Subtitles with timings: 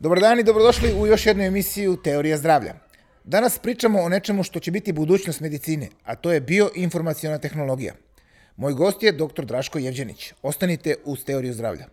[0.00, 2.74] Dobar dan i dobrodošli u još jednu emisiju Teorija zdravlja.
[3.24, 7.94] Danas pričamo o nečemu što će biti budućnost medicine, a to je bioinformacijona tehnologija.
[8.56, 9.44] Moj gost je dr.
[9.44, 10.32] Draško Jevđenić.
[10.42, 11.86] Ostanite uz Teoriju zdravlja.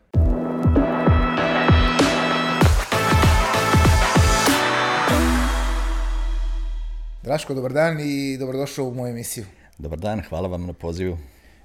[7.23, 9.45] Draško, dobar dan i dobrodošao u moju emisiju.
[9.77, 11.17] Dobar dan, hvala vam na pozivu.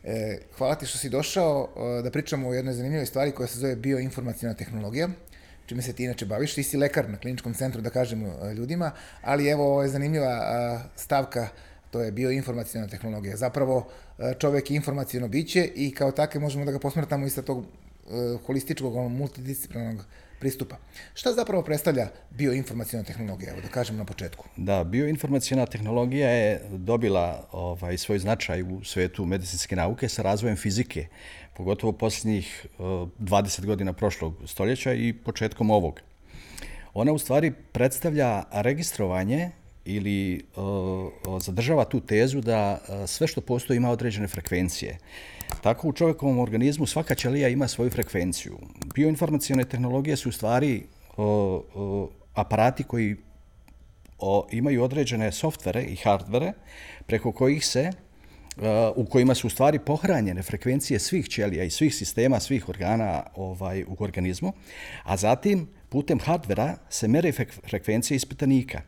[0.05, 1.69] E, hvala ti što si došao
[1.99, 5.09] e, da pričamo o jednoj zanimljivoj stvari koja se zove bioinformacijona tehnologija
[5.71, 6.55] čime se ti inače baviš.
[6.55, 8.91] Ti si lekar na kliničkom centru, da kažemo e, ljudima,
[9.23, 10.33] ali evo ovo je zanimljiva
[10.97, 11.49] stavka,
[11.91, 13.37] to je bioinformacijona tehnologija.
[13.37, 13.87] Zapravo
[14.19, 18.37] e, čovjek je informacijono biće i kao takve možemo da ga posmrtamo sa tog e,
[18.47, 20.05] holističkog, ono, multidisciplinarnog
[20.41, 20.77] pristupa.
[21.15, 24.49] Šta zapravo predstavlja bioinformacijona tehnologija, evo da kažem na početku?
[24.57, 31.07] Da, bioinformacijona tehnologija je dobila ovaj, svoj značaj u svetu medicinske nauke sa razvojem fizike
[31.61, 32.83] pogotovo posljednjih e,
[33.19, 36.01] 20 godina prošlog stoljeća i početkom ovog.
[36.95, 39.51] Ona u stvari predstavlja registrovanje
[39.85, 40.41] ili e,
[41.41, 44.99] zadržava tu tezu da e, sve što postoji ima određene frekvencije.
[45.61, 48.59] Tako u čovjekovom organizmu svaka ćelija ima svoju frekvenciju.
[48.95, 50.87] Bioinformacijone tehnologije su u stvari
[52.35, 53.17] aparati koji
[54.51, 56.53] imaju određene softvere i hardvere
[57.07, 57.91] preko kojih se
[58.97, 63.85] u kojima su u stvari pohranjene frekvencije svih ćelija i svih sistema, svih organa ovaj,
[63.85, 64.53] u organizmu,
[65.05, 67.33] a zatim putem hardvera se mere
[67.69, 68.81] frekvencije ispitanika.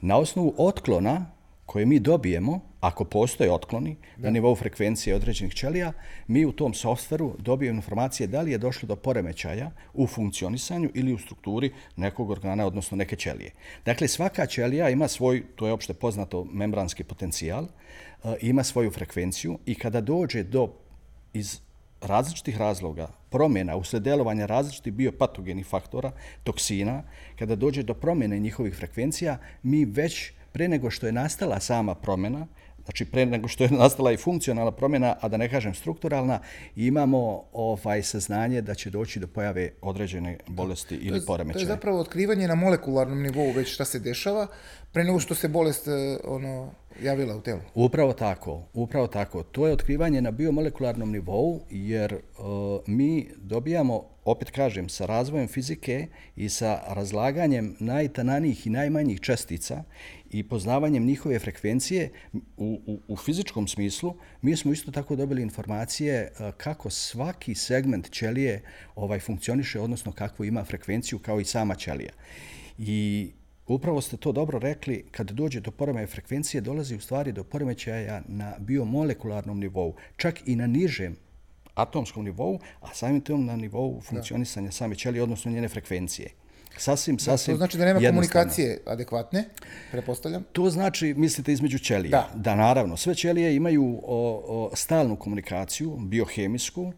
[0.00, 1.26] Na osnovu otklona
[1.66, 5.92] koje mi dobijemo, ako postoje otkloni na nivou frekvencije određenih ćelija,
[6.26, 11.12] mi u tom softveru dobijemo informacije da li je došlo do poremećaja u funkcionisanju ili
[11.12, 13.50] u strukturi nekog organa, odnosno neke ćelije.
[13.84, 17.66] Dakle, svaka ćelija ima svoj, to je opšte poznato, membranski potencijal,
[18.40, 20.72] ima svoju frekvenciju i kada dođe do
[21.32, 21.60] iz
[22.00, 26.12] različitih razloga promjena usled delovanja različitih biopatogenih faktora,
[26.44, 27.02] toksina,
[27.38, 32.46] kada dođe do promjene njihovih frekvencija, mi već pre nego što je nastala sama promjena,
[32.84, 36.40] znači pre nego što je nastala i funkcionalna promjena, a da ne kažem strukturalna,
[36.76, 41.64] imamo ovaj saznanje da će doći do pojave određene bolesti ili poremećaja.
[41.64, 44.46] To je zapravo otkrivanje na molekularnom nivou već šta se dešava,
[44.92, 46.70] pre nego što se bolest e, ono
[47.02, 47.60] javila u telu.
[47.74, 49.42] Upravo tako, upravo tako.
[49.42, 52.44] To je otkrivanje na biomolekularnom nivou jer uh,
[52.86, 56.06] mi dobijamo, opet kažem, sa razvojem fizike
[56.36, 59.82] i sa razlaganjem najtananijih i najmanjih čestica
[60.30, 62.10] i poznavanjem njihove frekvencije
[62.56, 68.10] u, u, u fizičkom smislu, mi smo isto tako dobili informacije uh, kako svaki segment
[68.10, 68.62] ćelije
[68.94, 72.12] ovaj funkcioniše, odnosno kakvu ima frekvenciju kao i sama ćelija.
[72.78, 73.30] I
[73.66, 78.22] Upravo ste to dobro rekli, kad dođe do poremeća frekvencije, dolazi u stvari do poremećaja
[78.28, 81.16] na biomolekularnom nivou, čak i na nižem
[81.74, 86.30] atomskom nivou, a samim tom na nivou funkcionisanja same ćelije, odnosno njene frekvencije.
[86.76, 89.44] Sasvim, sasvim To znači da nema komunikacije adekvatne,
[89.90, 90.44] prepostavljam?
[90.52, 92.10] To znači, mislite, između ćelija.
[92.10, 92.30] Da.
[92.34, 92.96] da, naravno.
[92.96, 96.92] Sve ćelije imaju o, o, stalnu komunikaciju, biohemijsku,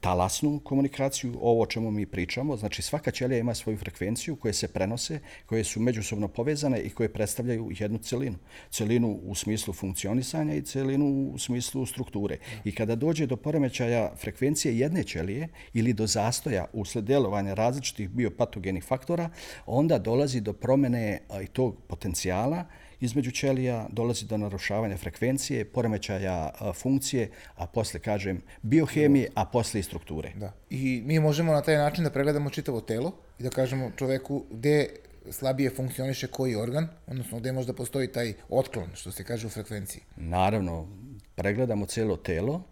[0.00, 2.56] talasnu komunikaciju, ovo o čemu mi pričamo.
[2.56, 7.12] Znači svaka ćelija ima svoju frekvenciju koje se prenose, koje su međusobno povezane i koje
[7.12, 8.36] predstavljaju jednu celinu.
[8.70, 12.38] Celinu u smislu funkcionisanja i celinu u smislu strukture.
[12.64, 18.84] I kada dođe do poremećaja frekvencije jedne ćelije ili do zastoja usled delovanja različitih biopatogenih
[18.84, 19.30] faktora,
[19.66, 22.64] onda dolazi do promene i tog potencijala
[23.04, 29.82] između ćelija, dolazi do narušavanja frekvencije, poremećaja funkcije, a posle, kažem, biohemije, a posle i
[29.82, 30.32] strukture.
[30.36, 30.52] Da.
[30.70, 34.86] I mi možemo na taj način da pregledamo čitavo telo i da kažemo čoveku gde
[35.30, 40.02] slabije funkcioniše koji organ, odnosno gde možda postoji taj otklon, što se kaže u frekvenciji.
[40.16, 40.88] Naravno,
[41.34, 42.62] pregledamo celo telo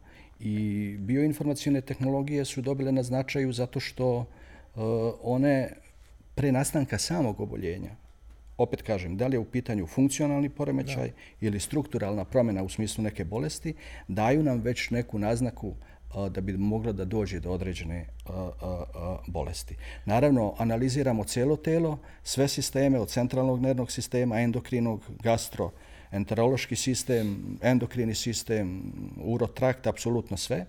[0.40, 4.82] i bioinformacijone tehnologije su dobile na značaju zato što uh,
[5.22, 5.72] one
[6.34, 8.01] pre nastanka samog oboljenja
[8.58, 11.14] opet kažem, da li je u pitanju funkcionalni poremećaj da.
[11.40, 13.74] ili strukturalna promjena u smislu neke bolesti,
[14.08, 15.74] daju nam već neku naznaku
[16.30, 18.06] da bi mogla da dođe do određene
[19.26, 19.76] bolesti.
[20.04, 25.70] Naravno, analiziramo cijelo telo, sve sisteme od centralnog nervnog sistema, endokrinog, gastro,
[26.10, 28.92] enterološki sistem, endokrini sistem,
[29.24, 30.66] urotrakt, apsolutno sve.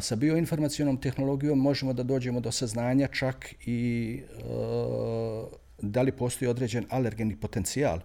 [0.00, 4.20] Sa bioinformacijonom tehnologijom možemo da dođemo do saznanja čak i
[5.82, 8.00] da li postoji određen alergeni potencijal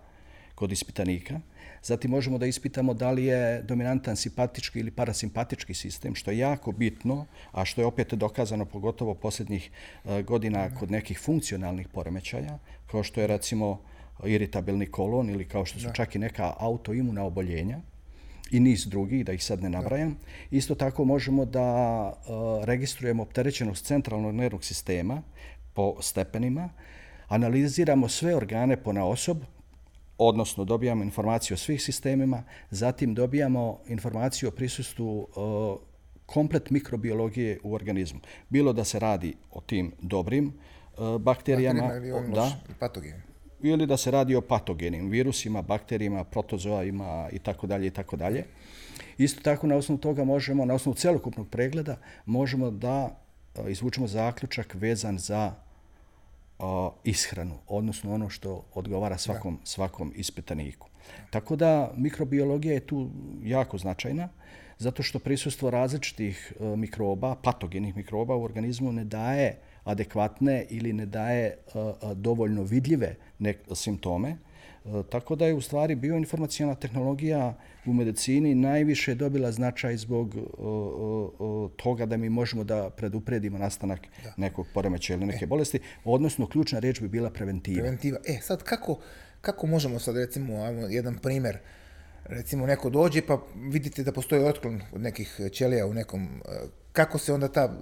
[0.56, 1.40] kod ispitanika.
[1.84, 6.72] Zatim možemo da ispitamo da li je dominantan simpatički ili parasimpatički sistem, što je jako
[6.72, 9.70] bitno, a što je opet dokazano pogotovo posljednjih
[10.06, 12.58] e, godina kod nekih funkcionalnih poremećaja,
[12.92, 13.82] kao što je recimo
[14.26, 17.80] iritabilni kolon ili kao što su čak i neka autoimuna oboljenja
[18.52, 20.18] i niz drugih, da ih sad ne nabrajam.
[20.52, 21.68] Isto tako možemo da
[22.14, 22.32] e,
[22.66, 25.22] registrujemo opterećenost centralnog nervnog sistema,
[25.74, 26.70] po stepenima,
[27.28, 29.38] analiziramo sve organe po na osob,
[30.18, 35.28] odnosno dobijamo informaciju o svih sistemima, zatim dobijamo informaciju o prisustvu
[36.26, 38.20] komplet mikrobiologije u organizmu.
[38.50, 40.54] Bilo da se radi o tim dobrim
[41.20, 43.22] bakterijama, bakterijama da, patogeni.
[43.62, 48.46] ili da se radi o patogenim virusima, bakterijima, protozoajima i tako dalje i tako dalje.
[49.18, 53.20] Isto tako na osnovu toga možemo, na osnovu celokupnog pregleda, možemo da
[53.68, 55.54] izvučemo zaključak vezan za
[56.60, 59.66] o, ishranu, odnosno ono što odgovara svakom, da.
[59.66, 60.88] svakom ispitaniku.
[61.30, 63.10] Tako da mikrobiologija je tu
[63.44, 64.30] jako značajna,
[64.78, 71.06] zato što prisustvo različitih e, mikroba, patogenih mikroba u organizmu ne daje adekvatne ili ne
[71.06, 73.16] daje e, e, dovoljno vidljive
[73.76, 74.38] simptome.
[75.10, 77.54] Tako da je u stvari bioinformacijona tehnologija
[77.86, 80.36] u medicini najviše dobila značaj zbog
[81.76, 84.34] toga da mi možemo da predupredimo nastanak da.
[84.38, 85.48] nekog poremeća ili neke e.
[85.48, 87.82] bolesti, odnosno ključna reč bi bila preventiva.
[87.82, 88.18] Preventiva.
[88.28, 89.00] E, sad kako,
[89.42, 90.54] kako možemo sad recimo
[90.90, 91.58] jedan primer
[92.30, 96.50] recimo neko dođe pa vidite da postoji otklon od nekih ćelija u nekom, e,
[96.92, 97.80] kako se onda ta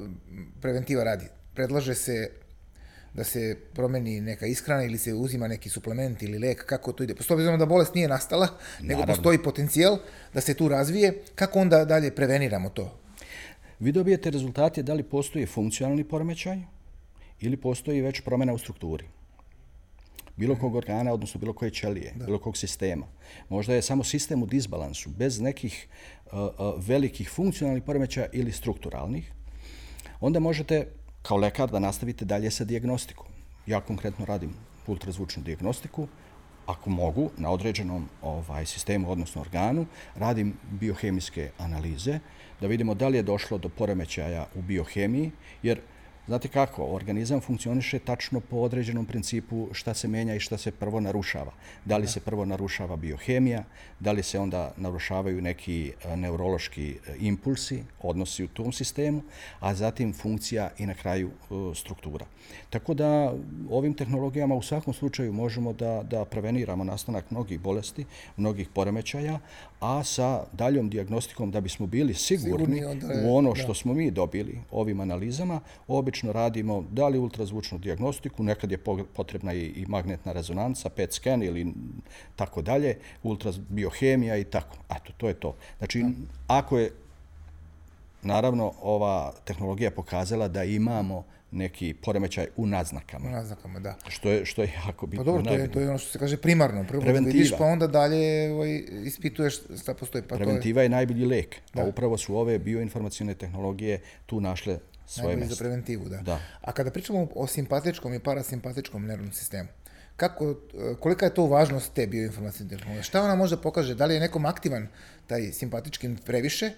[0.62, 1.26] preventiva radi?
[1.54, 2.32] Predlaže se
[3.16, 7.16] da se promeni neka ishrana ili se uzima neki suplement ili lek, kako to ide?
[7.16, 8.48] Postoji da bolest nije nastala,
[8.82, 9.16] nego Naravno.
[9.16, 9.98] postoji potencijal
[10.34, 11.22] da se tu razvije.
[11.36, 13.00] Kako onda dalje preveniramo to?
[13.80, 16.58] Vi dobijete rezultate da li postoji funkcionalni poremećaj
[17.42, 19.06] ili postoji već promjena u strukturi
[20.36, 22.26] bilo kog organa, odnosno bilo koje ćelije, da.
[22.26, 23.08] bilo kog sistema.
[23.50, 25.88] Možda je samo sistem u disbalansu, bez nekih
[26.26, 26.50] uh, uh,
[26.88, 29.32] velikih funkcionalnih poremeća ili strukturalnih.
[30.20, 30.88] Onda možete
[31.28, 33.26] kao lekar da nastavite dalje sa diagnostikom.
[33.66, 34.54] Ja konkretno radim
[34.88, 36.08] ultrazvučnu diagnostiku,
[36.66, 39.86] ako mogu, na određenom ovaj sistemu, odnosno organu,
[40.16, 42.20] radim biohemijske analize,
[42.62, 45.32] da vidimo da li je došlo do poremećaja u biohemiji,
[45.64, 45.82] jer
[46.28, 51.00] Znate kako, organizam funkcioniše tačno po određenom principu šta se menja i šta se prvo
[51.00, 51.52] narušava.
[51.86, 53.64] Da li se prvo narušava biohemija,
[54.00, 59.22] da li se onda narušavaju neki e, neurološki e, impulsi, odnosi u tom sistemu,
[59.60, 62.26] a zatim funkcija i na kraju e, struktura.
[62.70, 63.34] Tako da
[63.70, 68.06] ovim tehnologijama u svakom slučaju možemo da, da preveniramo nastanak mnogih bolesti,
[68.38, 69.40] mnogih poremećaja,
[69.86, 74.60] a sa daljom diagnostikom da bismo bili sigurni, sigurni u ono što smo mi dobili
[74.72, 78.78] ovim analizama, obično radimo da li ultrazvučnu diagnostiku, nekad je
[79.16, 81.74] potrebna i, i magnetna rezonanca, PET scan ili
[82.36, 84.78] tako dalje, ultrabiohemija i tako.
[84.90, 85.56] Eto, to je to.
[85.78, 86.06] Znači,
[86.48, 86.92] ako je
[88.22, 91.24] naravno ova tehnologija pokazala da imamo
[91.56, 93.30] neki poremećaj u naznakama.
[93.30, 93.96] U naznakama, da.
[94.08, 95.24] Što je, što je jako bitno.
[95.24, 96.86] Pa dobro, to je, to je ono što se kaže primarno.
[96.88, 97.34] Prvo Preventiva.
[97.34, 100.24] vidiš, pa onda dalje ovaj, ispituješ šta postoji.
[100.24, 100.86] Pa Preventiva je...
[100.86, 101.56] je najbolji lek.
[101.74, 105.56] Pa upravo su ove bioinformacijone tehnologije tu našle svoje Najbolji mjesto.
[105.56, 106.18] za preventivu, da.
[106.18, 106.40] da.
[106.62, 109.70] A kada pričamo o simpatičkom i parasimpatičkom nervnom sistemu,
[110.16, 110.56] kako,
[111.00, 113.04] kolika je to važnost te bioinformacijne tehnologije?
[113.04, 113.96] Šta ona može pokaže?
[113.96, 114.88] Da li je nekom aktivan
[115.28, 116.72] taj simpatički previše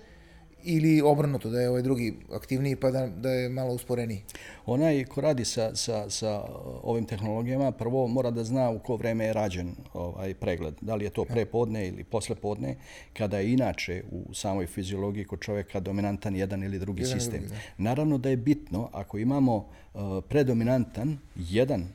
[0.64, 4.22] ili obrnuto, da je ovaj drugi aktivniji pa da, da je malo usporeniji?
[4.66, 6.44] Onaj ko radi sa, sa, sa
[6.84, 10.74] ovim tehnologijama, prvo mora da zna u ko vreme je rađen ovaj pregled.
[10.82, 12.76] Da li je to pre podne ili posle podne,
[13.14, 17.40] kada je inače u samoj fiziologiji kod čovjeka dominantan jedan ili drugi jedan sistem.
[17.40, 21.86] Drugi, Naravno da je bitno, ako imamo uh, predominantan jedan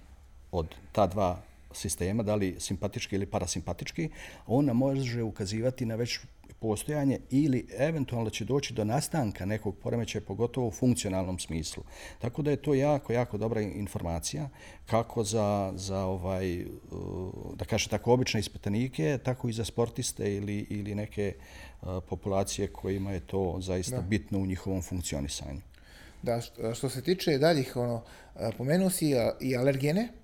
[0.53, 1.43] od ta dva
[1.75, 4.09] sistema, da li simpatički ili parasimpatički,
[4.47, 6.19] on može ukazivati na već
[6.63, 11.83] postojanje ili eventualno će doći do nastanka nekog poremećaja, pogotovo u funkcionalnom smislu.
[12.19, 14.49] Tako da je to jako, jako dobra informacija
[14.87, 16.65] kako za, za ovaj,
[17.55, 23.13] da kaže tako, obične ispitanike, tako i za sportiste ili, ili neke uh, populacije kojima
[23.13, 24.03] je to zaista da.
[24.03, 25.61] bitno u njihovom funkcionisanju.
[26.23, 26.41] Da,
[26.75, 30.22] što se tiče daljih, ono, uh, pomenuo si i alergene, E,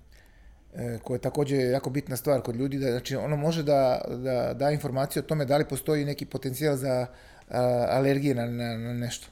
[0.75, 4.53] E, koja je također jako bitna stvar kod ljudi, da, znači ono može da, da
[4.53, 7.07] da informaciju o tome da li postoji neki potencijal za
[7.49, 9.27] a, alergije na, na, na nešto.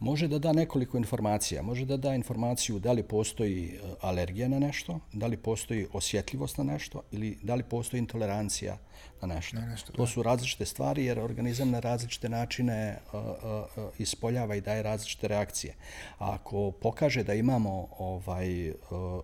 [0.00, 1.62] Može da da nekoliko informacija.
[1.62, 6.58] Može da da informaciju da li postoji e, alergija na nešto, da li postoji osjetljivost
[6.58, 8.78] na nešto ili da li postoji intolerancija
[9.22, 9.56] na nešto.
[9.56, 10.06] Na nešto to da.
[10.06, 15.74] su različite stvari jer organizam na različite načine uh, uh, ispoljava i daje različite reakcije.
[16.18, 18.76] A ako pokaže da imamo ovaj uh,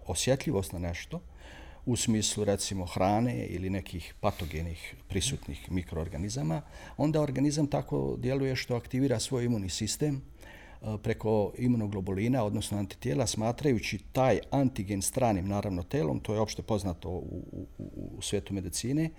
[0.07, 1.21] osjetljivost na nešto,
[1.87, 6.63] u smislu recimo hrane ili nekih patogenih prisutnih mikroorganizama,
[6.97, 10.36] onda organizam tako djeluje što aktivira svoj imunni sistem, E,
[11.03, 17.43] preko imunoglobulina, odnosno antitijela, smatrajući taj antigen stranim, naravno, telom, to je opšte poznato u,
[17.53, 17.67] u,
[18.19, 19.11] u svetu medicine,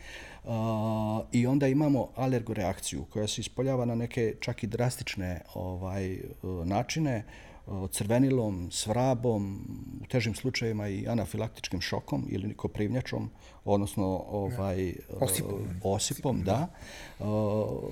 [0.43, 0.51] uh,
[1.31, 6.21] i onda imamo alergoreakciju koja se ispoljava na neke čak i drastične ovaj e,
[6.65, 7.23] načine,
[7.91, 9.61] crvenilom, svrabom,
[10.03, 13.29] u težim slučajevima i anafilaktičkim šokom ili koprivnjačom,
[13.65, 15.59] odnosno ovaj, osipom.
[15.83, 16.67] osipom, da.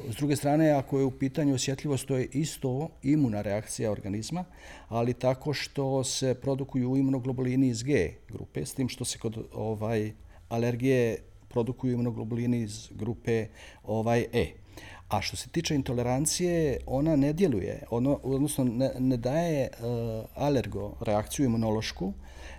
[0.10, 4.46] S druge strane, ako je u pitanju osjetljivost, to je isto imuna reakcija organizma,
[4.88, 10.12] ali tako što se produkuju imunoglobulini iz G grupe, s tim što se kod ovaj,
[10.50, 11.18] alergije
[11.48, 13.48] produkuju imunoglobulini iz grupe
[13.84, 14.65] ovaj E.
[15.10, 20.94] A što se tiče intolerancije, ona ne djeluje, ono, odnosno ne, ne daje uh, alergo
[21.02, 22.14] reakciju imunološku,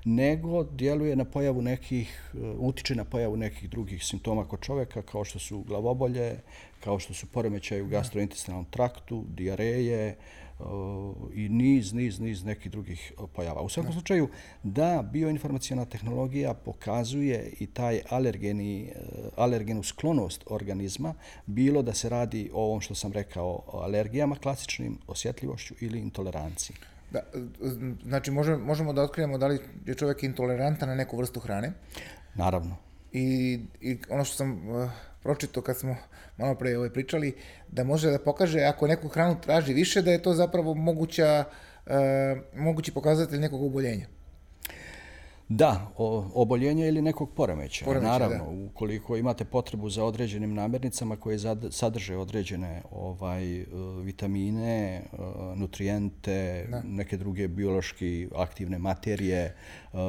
[0.04, 5.24] nego djeluje na pojavu nekih, uh, utiče na pojavu nekih drugih simptoma kod čovjeka, kao
[5.24, 6.36] što su glavobolje,
[6.80, 10.16] kao što su poremećaj u gastrointestinalnom traktu, diareje,
[11.34, 13.60] i niz, niz, niz nekih drugih pojava.
[13.60, 14.28] U svakom slučaju,
[14.62, 18.92] da bioinformacijona tehnologija pokazuje i taj alergeni, e,
[19.36, 21.14] alergenu sklonost organizma,
[21.46, 26.76] bilo da se radi o ovom što sam rekao, o alergijama klasičnim, osjetljivošću ili intoleranciji.
[27.10, 27.20] Da,
[28.04, 31.72] znači, možemo, možemo da otkrijemo da li je čovjek intolerantan na neku vrstu hrane?
[32.34, 32.76] Naravno.
[33.12, 34.90] I, i ono što sam uh,
[35.26, 35.96] pročito kad smo
[36.38, 37.34] malo pre ovaj pričali,
[37.68, 41.44] da može da pokaže ako neku hranu traži više, da je to zapravo moguća,
[41.86, 41.92] uh,
[42.54, 44.06] mogući pokazatelj nekog oboljenja.
[45.48, 47.84] Da, o, oboljenja ili nekog poremeća.
[47.84, 48.66] poremeća Naravno, da.
[48.70, 51.38] ukoliko imate potrebu za određenim namirnicama koje
[51.70, 53.66] sadrže određene ovaj e,
[54.02, 55.02] vitamine, e,
[55.56, 56.82] nutrijente, da.
[56.84, 59.54] neke druge biološki aktivne materije,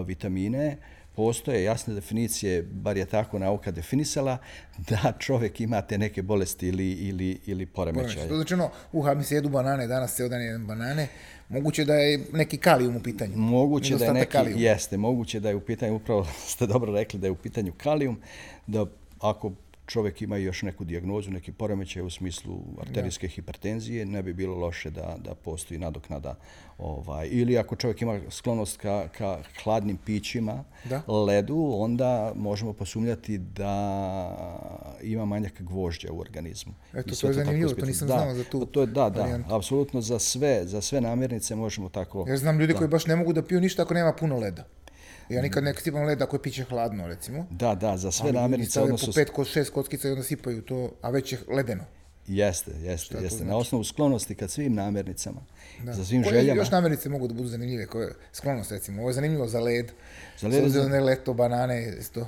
[0.05, 0.77] vitamine,
[1.17, 4.37] postoje jasne definicije, bar je tako nauka definisala,
[4.89, 8.27] da čovjek ima te neke bolesti ili, ili, ili poremećaje.
[8.27, 11.07] To znači, ono, uha, mi se jedu banane, danas se odan jedan banane,
[11.49, 13.37] moguće da je neki kalijum u pitanju.
[13.37, 14.59] Moguće da je neki, kalijum.
[14.59, 18.21] jeste, moguće da je u pitanju, upravo ste dobro rekli da je u pitanju kalijum,
[18.67, 18.85] da
[19.19, 19.51] ako
[19.87, 24.89] čovjek ima još neku dijagnozu, neki poremećaj u smislu arterijske hipertenzije, ne bi bilo loše
[24.89, 26.35] da, da postoji nadoknada.
[26.77, 31.01] Ovaj, ili ako čovjek ima sklonost ka, ka hladnim pićima, da.
[31.07, 33.73] ledu, onda možemo posumljati da
[35.03, 36.73] ima manjak gvožđa u organizmu.
[36.93, 40.01] Eto, to je zanimljivo, to nisam da, znao za tu to je, Da, da, apsolutno
[40.01, 42.25] za sve, za sve namirnice možemo tako...
[42.27, 42.77] Ja znam ljudi da.
[42.79, 44.63] koji baš ne mogu da piju ništa ako nema puno leda.
[45.29, 47.47] Ја никад не сипам лед ако пиче хладно, рецимо.
[47.51, 49.13] Да, да, за све намерници односно...
[49.13, 51.83] По пет, кос, шест коткица и онда сипају то, а веќе ледено.
[52.27, 53.43] Јесте, јесте, Шта јесте.
[53.43, 53.47] Значи?
[53.47, 55.45] На основу склонности кај свим намерницама,
[55.83, 55.93] да.
[55.95, 56.59] за свим Кој, желјама.
[56.59, 59.03] Још намерници могу да бидат занимљиве, кој склонност рецимо.
[59.03, 59.93] Ово е занимљиво за лед.
[60.39, 60.89] За лед, за...
[60.91, 62.27] не лето, банане, исто.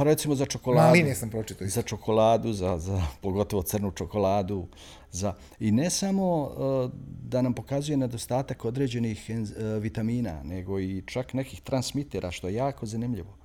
[0.00, 0.88] Pa recimo za čokoladu.
[0.88, 1.66] Maline sam pročito.
[1.66, 4.66] Za čokoladu, za, za pogotovo crnu čokoladu.
[5.12, 6.90] Za, I ne samo uh,
[7.22, 12.86] da nam pokazuje nedostatak određenih uh, vitamina, nego i čak nekih transmitera, što je jako
[12.86, 13.36] zanimljivo.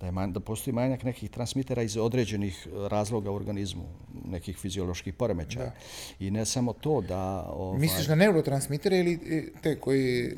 [0.00, 3.84] Da, je man, da postoji manjak nekih transmitera iz određenih razloga u organizmu,
[4.24, 5.72] nekih fizioloških poremećaja.
[6.20, 7.46] I ne samo to da...
[7.54, 7.78] Ovaj...
[7.78, 10.36] Misliš na neurotransmitere ili te koji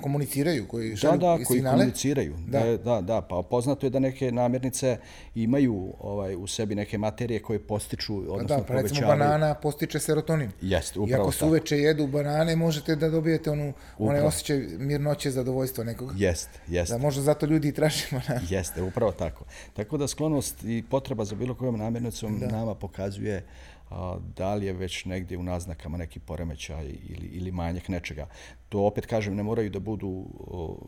[0.00, 2.36] komuniciraju, koji šalju da, da, koji komuniciraju.
[2.46, 2.60] Da.
[2.60, 2.76] da.
[2.76, 4.98] da, da, pa poznato je da neke namirnice
[5.34, 10.50] imaju ovaj u sebi neke materije koje postiču, odnosno da, pa recimo banana postiče serotonin.
[10.60, 15.30] Jeste, upravo I ako su uveče jedu banane, možete da dobijete onu, onaj osjećaj mirnoće,
[15.30, 16.20] zadovoljstva nekog.
[16.20, 16.94] Jeste, jeste.
[16.94, 18.46] Da možda zato ljudi i traži banane.
[18.48, 19.44] Jeste, upravo tako.
[19.72, 22.46] Tako da sklonost i potreba za bilo kojom namirnicom da.
[22.46, 23.44] nama pokazuje
[23.90, 28.26] a, da li je već negdje u naznakama neki poremećaj ili, ili manjak nečega.
[28.68, 30.78] To opet kažem, ne moraju da budu o,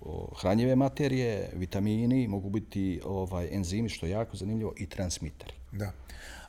[0.00, 5.52] o, hranjive materije, vitamini, mogu biti ovaj enzimi, što je jako zanimljivo, i transmiteri.
[5.72, 5.92] Da.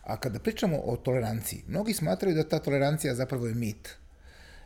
[0.04, 3.96] A kada pričamo o toleranciji, mnogi smatraju da ta tolerancija zapravo je mit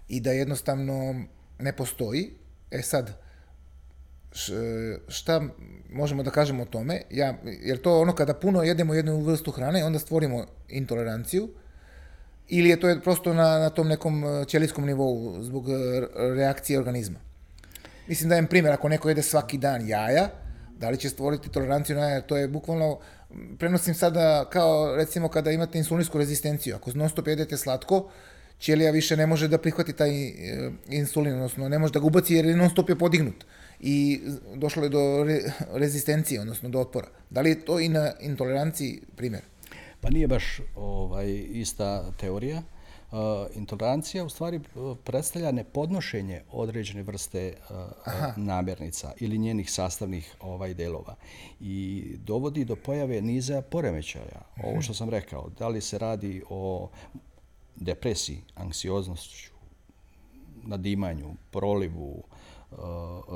[0.08, 1.24] i da jednostavno
[1.60, 2.30] ne postoji.
[2.72, 3.22] E sad,
[4.32, 5.42] E, šta
[5.90, 7.02] možemo da kažemo o tome?
[7.10, 11.50] Ja, jer to ono kada puno jedemo jednu vrstu hrane, onda stvorimo intoleranciju,
[12.48, 15.74] ili je to prosto na, na tom nekom e, ćelijskom nivou zbog e,
[16.36, 17.20] reakcije organizma?
[18.08, 20.30] Mislim da je primjer, ako neko jede svaki dan jaja,
[20.78, 22.22] da li će stvoriti toleranciju na jaja?
[22.22, 23.00] To je bukvalno,
[23.60, 26.76] prenosim sada kao recimo kada imate insulinsku rezistenciju.
[26.76, 28.10] Ako non stop jedete slatko,
[28.60, 30.12] ćelija više ne može da prihvati taj
[30.88, 33.46] insulin, odnosno ne može da ga ubaci jer non stop je podignut
[33.80, 34.20] i
[34.56, 35.40] došlo je do re,
[35.72, 37.08] rezistencije, odnosno do otpora.
[37.30, 39.44] Da li je to i na intoleranciji primjer?
[40.02, 42.62] Pa nije baš ovaj ista teorija.
[43.12, 43.18] Uh,
[43.56, 48.34] intolerancija u stvari uh, predstavlja nepodnošenje određene vrste uh, Aha.
[48.38, 51.16] namirnica ili njenih sastavnih ovaj delova
[51.60, 54.42] i dovodi do pojave niza poremećaja.
[54.64, 56.90] Ovo što sam rekao, da li se radi o
[57.76, 59.52] depresiji, anksioznošću,
[60.64, 62.24] nadimanju, prolivu,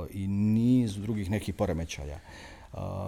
[0.10, 2.20] i niz drugih nekih poremećaja.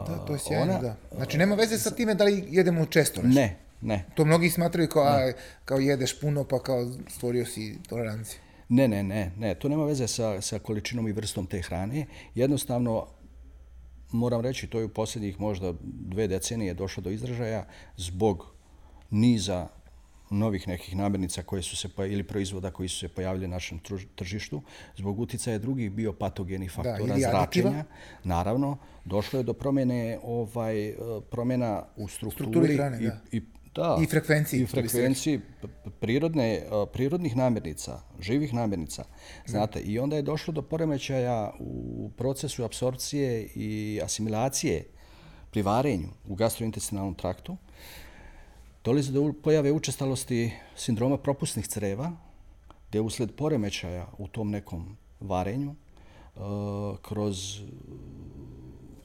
[0.07, 0.95] Da, to je sjajno, Ona, da.
[1.15, 3.39] Znači, nema veze sa time da li jedemo često nešto?
[3.39, 4.05] Ne, ne.
[4.15, 5.31] To mnogi smatraju kao, a,
[5.65, 8.39] kao jedeš puno, pa kao stvorio si toleranciju.
[8.69, 9.55] Ne, ne, ne, ne.
[9.55, 12.05] To nema veze sa, sa količinom i vrstom te hrane.
[12.35, 13.07] Jednostavno,
[14.11, 17.65] moram reći, to je u posljednjih možda dve decenije došlo do izražaja
[17.97, 18.45] zbog
[19.09, 19.67] niza
[20.35, 23.79] novih nekih namirnica koje su se ili proizvoda koji su se pojavili na našem
[24.15, 24.61] tržištu
[24.97, 27.83] zbog uticaja drugih biopatogenih faktora da, zračenja.
[28.23, 30.93] Naravno, došlo je do promjene ovaj
[31.31, 33.19] promjena u strukturi, strukturi hrane, i, da.
[33.31, 33.41] i
[33.75, 34.61] da, i frekvenciji.
[34.61, 35.39] I frekvenciji
[35.99, 36.61] prirodne,
[36.93, 39.03] prirodnih namirnica, živih namirnica.
[39.45, 44.85] Znate, i onda je došlo do poremećaja u procesu apsorpcije i asimilacije
[45.51, 47.57] pri varenju u gastrointestinalnom traktu.
[48.85, 52.11] Dolazi do pojave učestalosti sindroma propusnih creva,
[52.89, 56.39] gdje usled poremećaja u tom nekom varenju, e,
[57.01, 57.63] kroz e,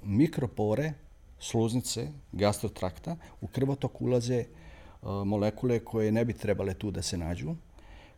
[0.03, 0.93] mikropore,
[1.39, 4.47] sluznice, gastrotrakta, u krvotok ulaze e,
[5.25, 7.55] molekule koje ne bi trebale tu da se nađu,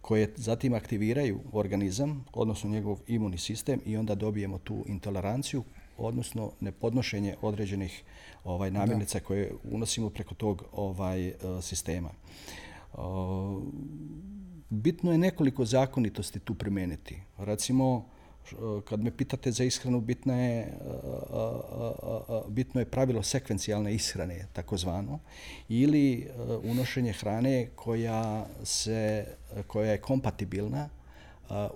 [0.00, 5.64] koje zatim aktiviraju organizam, odnosno njegov imunni sistem i onda dobijemo tu intoleranciju,
[5.99, 8.02] odnosno nepodnošenje određenih
[8.45, 12.11] ovaj namirnica koje unosimo preko tog ovaj e, sistema.
[14.69, 17.23] Bitno je nekoliko zakonitosti tu primeniti.
[17.39, 18.05] Recimo,
[18.85, 20.79] kad me pitate za ishranu, bitno je,
[22.49, 25.19] bitno je pravilo sekvencijalne ishrane, takozvano,
[25.69, 26.29] ili
[26.63, 29.27] unošenje hrane koja, se,
[29.67, 30.89] koja je kompatibilna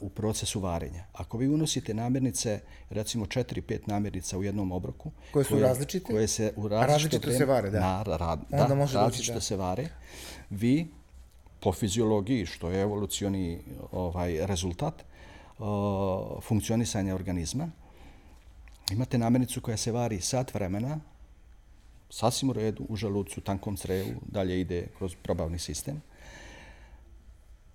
[0.01, 1.05] u procesu varenja.
[1.13, 6.29] Ako vi unosite namirnice, recimo 4-5 namirnica u jednom obroku, koje su koje, različite, koje
[6.29, 7.81] se u različito se vare, da.
[7.81, 9.89] Na, ra, Onda da, može različito doći, se vare,
[10.51, 10.87] vi
[11.61, 13.59] po fiziologiji, što je evolucioni
[13.93, 14.95] ovaj rezultat,
[16.43, 17.69] funkcionisanja organizma.
[18.93, 21.01] Imate namirnicu koja se vari sat vremena,
[22.11, 26.03] sasvim u redu, u želucu, tankom crevu, dalje ide kroz probavni sistem.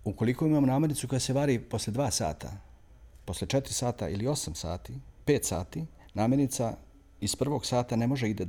[0.04, 2.52] Ukoliko imamo namirnicu koja se vari posle dva sata,
[3.26, 4.94] posle četiri sata ili osam sati,
[5.26, 6.74] pet sati, namirnica
[7.22, 8.48] iz prvog sata ne može ide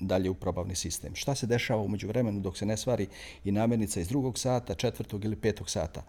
[0.00, 1.14] dalje u probavni sistem.
[1.14, 3.08] Šta se dešava umeđu vremenu dok se ne svari
[3.44, 6.02] i namirnica iz drugog sata, četvrtog ili petog sata?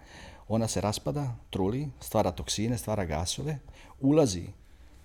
[0.48, 3.60] ona se raspada, truli, stvara toksine, stvara gasove,
[4.02, 4.48] ulazi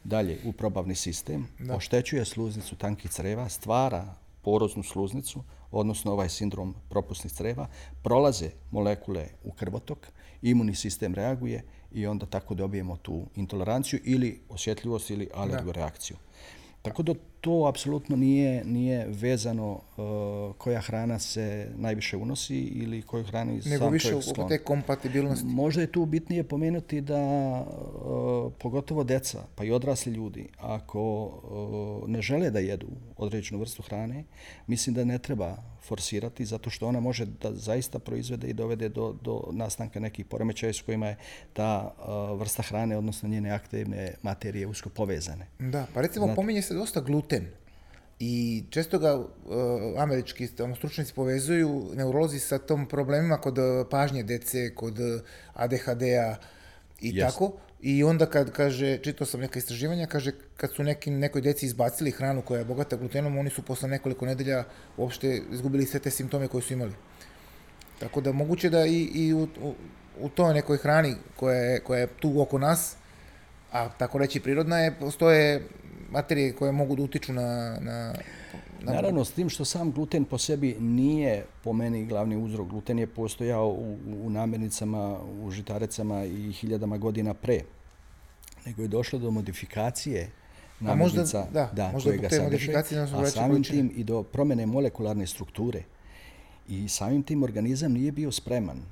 [0.05, 1.77] dalje u probavni sistem, da.
[1.77, 7.67] oštećuje sluznicu tankih creva, stvara poroznu sluznicu, odnosno ovaj sindrom propusnih creva,
[8.03, 10.07] prolaze molekule u krvotok,
[10.43, 16.17] imunni sistem reaguje i onda tako dobijemo tu intoleranciju ili osjetljivost ili alergoreakciju.
[16.83, 23.25] Tako da to apsolutno nije nije vezano uh, koja hrana se najviše unosi ili koju
[23.25, 25.47] hranu Nego sam više oko te kompatibilnosti.
[25.47, 27.21] Možda je tu bitnije pomenuti da
[27.61, 33.83] uh, pogotovo deca, pa i odrasli ljudi, ako uh, ne žele da jedu određenu vrstu
[33.83, 34.25] hrane,
[34.67, 39.17] mislim da ne treba forsirati zato što ona može da zaista proizvede i dovede do,
[39.23, 41.17] do nastanka nekih poremećaja s kojima je
[41.53, 45.47] ta uh, vrsta hrane, odnosno njene aktivne materije usko povezane.
[45.59, 47.47] Da, pa recimo Znate, pominje se dosta gluten.
[48.19, 49.27] I često ga uh,
[49.99, 55.21] američki ono, stručnici povezuju neurolozi sa tom problemima kod uh, pažnje dece, kod uh,
[55.55, 56.37] ADHD-a
[57.01, 57.21] i yes.
[57.21, 57.53] tako.
[57.83, 62.11] I onda kad kaže, čitao sam neka istraživanja, kaže kad su neki, nekoj deci izbacili
[62.11, 64.65] hranu koja je bogata glutenom, oni su posle nekoliko nedelja
[64.97, 66.93] uopšte izgubili sve te simptome koje su imali.
[68.01, 69.75] Tako da moguće da i, i u, u,
[70.21, 72.97] u toj nekoj hrani koja je, koja je tu oko nas,
[73.73, 75.63] a tako reći prirodna je, postoje
[76.11, 78.15] materije koje mogu da utiču na, na,
[78.81, 78.93] na...
[78.93, 82.69] Naravno, s tim što sam gluten po sebi nije po meni glavni uzrok.
[82.69, 87.61] Gluten je postojao u, u namirnicama, u žitarecama i hiljadama godina pre.
[88.67, 90.31] Nego je došlo do modifikacije
[90.81, 92.73] namirnica možda, da, da, možda koje ga sadrže,
[93.15, 95.83] a samim tim i do promjene molekularne strukture.
[96.69, 98.83] I samim tim organizam nije bio spreman.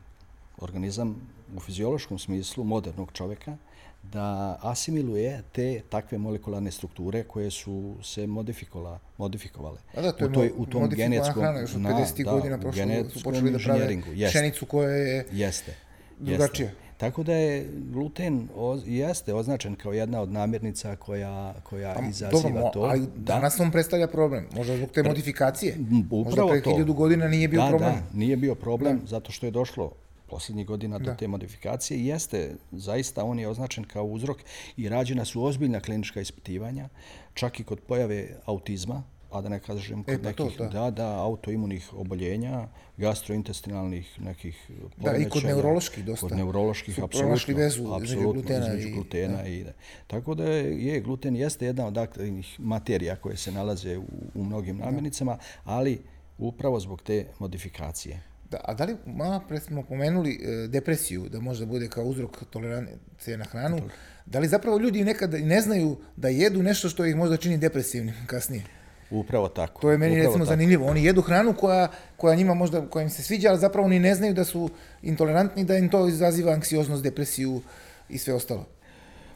[0.61, 1.17] Organizam
[1.57, 3.57] u fiziološkom smislu modernog čovjeka
[4.03, 9.79] da asimiluje te takve molekularne strukture koje su se modifikovala, modifikovale.
[9.95, 12.25] A da, to je u, toj, u tom genetskom, hrana, još od 50.
[12.25, 15.75] Na, godina prošlo su počeli da prave pšenicu koja je jeste,
[16.19, 16.69] drugačija.
[16.69, 16.89] Jeste.
[16.99, 22.43] Tako da je gluten o, jeste označen kao jedna od namirnica koja, koja pa, izaziva
[22.43, 22.81] dobro, to.
[22.81, 23.35] Ali da.
[23.35, 24.47] danas on predstavlja problem.
[24.57, 25.77] Možda zbog te modifikacije.
[26.11, 27.93] Upravo Možda pre hiljadu godina nije bio da, problem.
[27.93, 29.07] Da, nije bio problem da.
[29.07, 29.93] zato što je došlo
[30.29, 32.07] posljednjih godina do te modifikacije.
[32.07, 34.39] Jeste, zaista on je označen kao uzrok
[34.77, 36.89] i rađena su ozbiljna klinička ispitivanja,
[37.35, 40.69] čak i kod pojave autizma, a da ne kažem kod e, pa nekih to, da.
[40.69, 45.19] da, da, autoimunih oboljenja, gastrointestinalnih nekih poremećaja.
[45.19, 46.29] Da, i kod neuroloških dosta.
[46.29, 47.57] Kod neuroloških, apsolutno.
[47.57, 49.73] vezu apsolutno, glutena, između glutena i, i, da.
[50.07, 54.77] Tako da je gluten jeste jedna od aktivnih materija koje se nalaze u, u mnogim
[54.77, 55.99] namirnicama, ali
[56.39, 58.23] upravo zbog te modifikacije.
[58.51, 62.05] Da, a da li, malo pre smo pomenuli e, depresiju, da može da bude kao
[62.05, 63.79] uzrok tolerancije na hranu,
[64.27, 68.15] da li zapravo ljudi nekada ne znaju da jedu nešto što ih možda čini depresivnim
[68.27, 68.63] kasnije?
[69.11, 69.81] Upravo tako.
[69.81, 70.55] To je meni upravo recimo tako.
[70.55, 70.87] zanimljivo.
[70.87, 74.15] Oni jedu hranu koja, koja njima možda, koja im se sviđa, ali zapravo oni ne
[74.15, 74.71] znaju da su
[75.03, 77.63] intolerantni, da im to izaziva anksioznost, depresiju
[78.09, 78.67] i sve ostalo.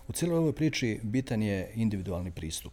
[0.09, 2.73] U cijeloj ovoj priči bitan je individualni pristup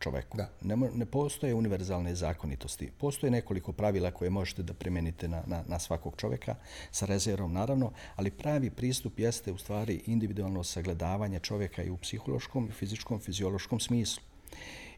[0.00, 0.36] čoveku.
[0.36, 0.48] Da.
[0.62, 2.90] Ne, ne postoje univerzalne zakonitosti.
[2.98, 6.54] Postoje nekoliko pravila koje možete da primenite na, na, na svakog čoveka,
[6.90, 12.68] sa rezervom naravno, ali pravi pristup jeste u stvari individualno sagledavanje čoveka i u psihološkom,
[12.68, 14.22] i fizičkom, fiziološkom smislu.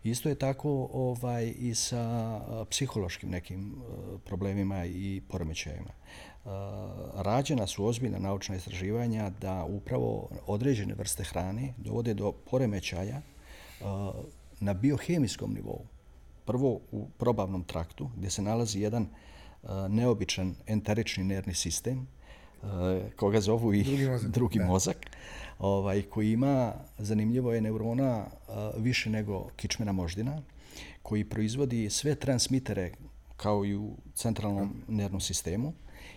[0.04, 5.90] Isto je tako ovaj i sa a, psihološkim nekim a, problemima i poremećajima.
[6.44, 13.20] A, Rađena su ozbiljna naučna istraživanja da upravo određene vrste hrane dovode do poremećaja
[14.62, 15.86] na biohemijskom nivou.
[16.44, 19.06] Prvo u probavnom traktu gdje se nalazi jedan
[19.62, 22.06] a, neobičan enterični nervni sistem
[22.62, 24.66] a, koga zovu i Drugi mozak, drugi da.
[24.66, 24.96] mozak
[25.58, 30.42] ovaj, koji ima, zanimljivo je, neurona a, više nego kičmena moždina,
[31.02, 32.92] koji proizvodi sve transmitere
[33.36, 35.72] kao i u centralnom nervnom sistemu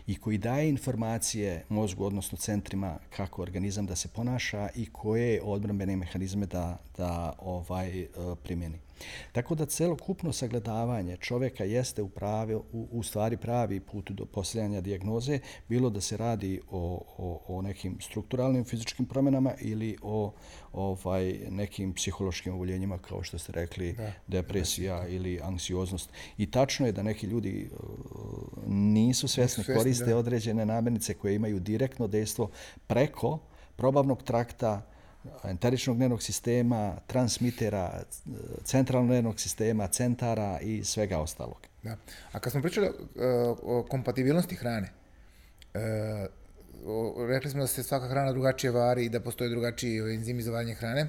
[0.07, 5.95] i koji daje informacije mozgu, odnosno centrima kako organizam da se ponaša i koje odbrambene
[5.95, 8.07] mehanizme da, da ovaj eh,
[8.43, 8.84] primjeni.
[9.31, 14.81] Tako da celokupno sagledavanje čovjeka jeste u, pravi, u, u stvari pravi put do postavljanja
[14.81, 20.33] dijagnoze, bilo da se radi o, o, o nekim strukturalnim fizičkim promjenama ili o
[20.73, 26.09] ovaj nekim psihološkim oboljenjima kao što ste rekli Da, depresija ili anksioznost.
[26.37, 27.75] I tačno je da neki ljudi e,
[28.67, 30.17] nisu svjesni, svjesni, koriste da.
[30.17, 32.49] određene namirnice koje imaju direktno dejstvo
[32.87, 33.39] preko
[33.75, 34.94] probavnog trakta,
[35.43, 38.03] enteričnog nervnog sistema, transmitera, e,
[38.63, 41.57] centralnog nervnog sistema, centara i svega ostalog.
[41.83, 41.97] Da.
[42.31, 42.93] A kad smo pričali uh,
[43.63, 44.89] o kompatibilnosti hrane,
[45.73, 45.81] uh,
[46.85, 50.51] o, rekli smo da se svaka hrana drugačije vari i da postoje drugačiji enzimi za
[50.51, 51.07] varenje hrane.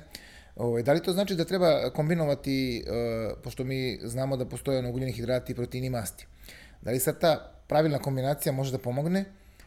[0.56, 4.90] Ovaj, da li to znači da treba kombinovati, uh, pošto mi znamo da postoje ono
[4.90, 6.26] ugljeni hidrati, proteini i masti,
[6.82, 9.24] da li sad ta pravilna kombinacija može da pomogne?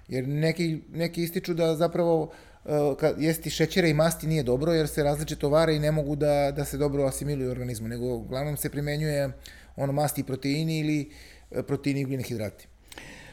[0.07, 2.29] Jer neki, neki ističu da zapravo uh,
[2.65, 6.15] E, kad jesti šećera i masti nije dobro jer se različito vare i ne mogu
[6.15, 9.31] da, da se dobro asimiluju u organizmu, nego uglavnom se primenjuje
[9.75, 11.11] ono masti i proteini ili
[11.51, 12.67] e, proteini i ugljeni hidrati.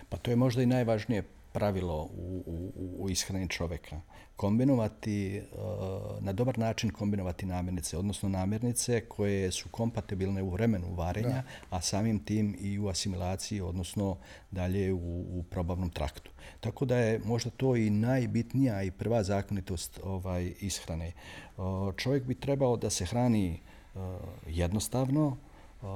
[0.09, 4.01] Pa to je možda i najvažnije pravilo u, u, u ishrani čoveka.
[4.37, 11.29] Kombinovati, uh, na dobar način kombinovati namirnice, odnosno namirnice koje su kompatibilne u vremenu varenja,
[11.29, 11.43] da.
[11.71, 14.17] a samim tim i u asimilaciji, odnosno
[14.51, 16.31] dalje u, u probavnom traktu.
[16.61, 21.13] Tako da je možda to i najbitnija i prva zakonitost ovaj ishrane.
[21.57, 23.61] Uh, čovjek bi trebao da se hrani
[23.95, 24.01] uh,
[24.47, 25.37] jednostavno,
[25.83, 25.89] uh,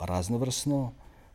[0.00, 0.92] raznovrsno,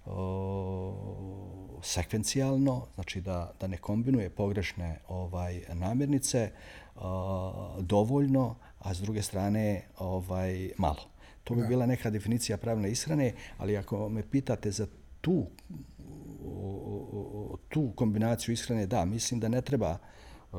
[0.10, 6.52] o, sekvencijalno, znači da, da ne kombinuje pogrešne ovaj namirnice
[6.96, 11.02] o, dovoljno, a s druge strane ovaj malo.
[11.44, 11.68] To bi da.
[11.68, 14.88] bila neka definicija pravne ishrane, ali ako me pitate za
[15.22, 15.46] tu
[16.46, 19.98] o, tu kombinaciju ishrane, da, mislim da ne treba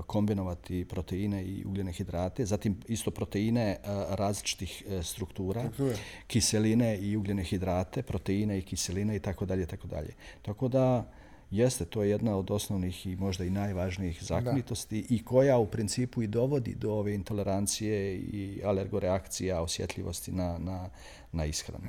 [0.06, 3.76] kombinovati proteine i ugljene hidrate, zatim isto proteine
[4.08, 5.96] različitih e, struktura, Struktura.
[6.26, 10.14] kiseline i ugljene hidrate, proteine i kiseline i tako dalje, tako dalje.
[10.42, 11.12] Tako da
[11.50, 15.14] jeste, to je jedna od osnovnih i možda i najvažnijih zakonitosti da.
[15.14, 20.90] i koja u principu i dovodi do ove intolerancije i alergoreakcija, osjetljivosti na, na,
[21.32, 21.84] na ishranu.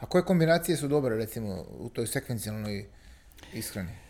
[0.00, 2.86] A koje kombinacije su dobre, recimo, u toj sekvencijalnoj
[3.54, 4.03] ishrani?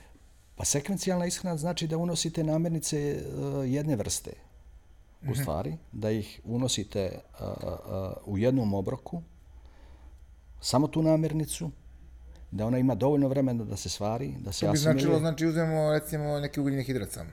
[0.56, 4.30] Pa sekvencijalna ishrana znači da unosite namirnice uh, jedne vrste.
[5.22, 5.40] U mhm.
[5.40, 9.22] stvari, da ih unosite uh, uh, u jednom obroku,
[10.60, 11.70] samo tu namirnicu,
[12.50, 14.72] da ona ima dovoljno vremena da se svari, da se asimiluje.
[14.72, 17.30] To bi značilo, znači uzmemo recimo neki ugljeni hidrat samo.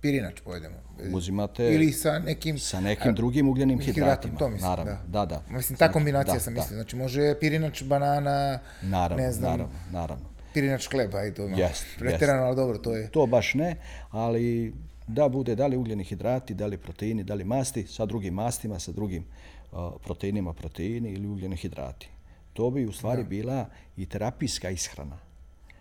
[0.00, 0.76] Pirinač pojedemo.
[1.14, 4.38] Uzimate ili sa nekim sa nekim drugim ugljenim hidratima.
[4.38, 5.24] To mislim, naravno, da.
[5.24, 5.42] da, da.
[5.56, 6.76] Mislim ta kombinacija da, sam mislio.
[6.76, 9.50] Znači može pirinač, banana, naravno, ne znam.
[9.50, 12.46] Naravno, naravno pirinač hleba, aj to yes, preterano, yes.
[12.46, 13.10] ali dobro, to je...
[13.10, 13.76] To baš ne,
[14.10, 14.72] ali
[15.06, 18.78] da bude da li ugljeni hidrati, da li proteini, da li masti, sa drugim mastima,
[18.78, 19.24] sa drugim
[19.72, 22.08] uh, proteinima proteini ili ugljeni hidrati.
[22.52, 23.28] To bi u stvari da.
[23.28, 25.18] bila i terapijska ishrana.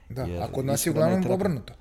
[0.10, 1.36] Da, Jer a kod nas je uglavnom terap...
[1.36, 1.74] obrnuto.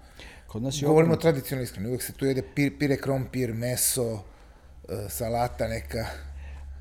[0.46, 1.28] Kod nas je Govorimo obrnuto.
[1.28, 4.20] o tradicionalnoj ishrani, uvijek se tu jede pir, pire krompir, meso, uh,
[5.08, 6.06] salata neka.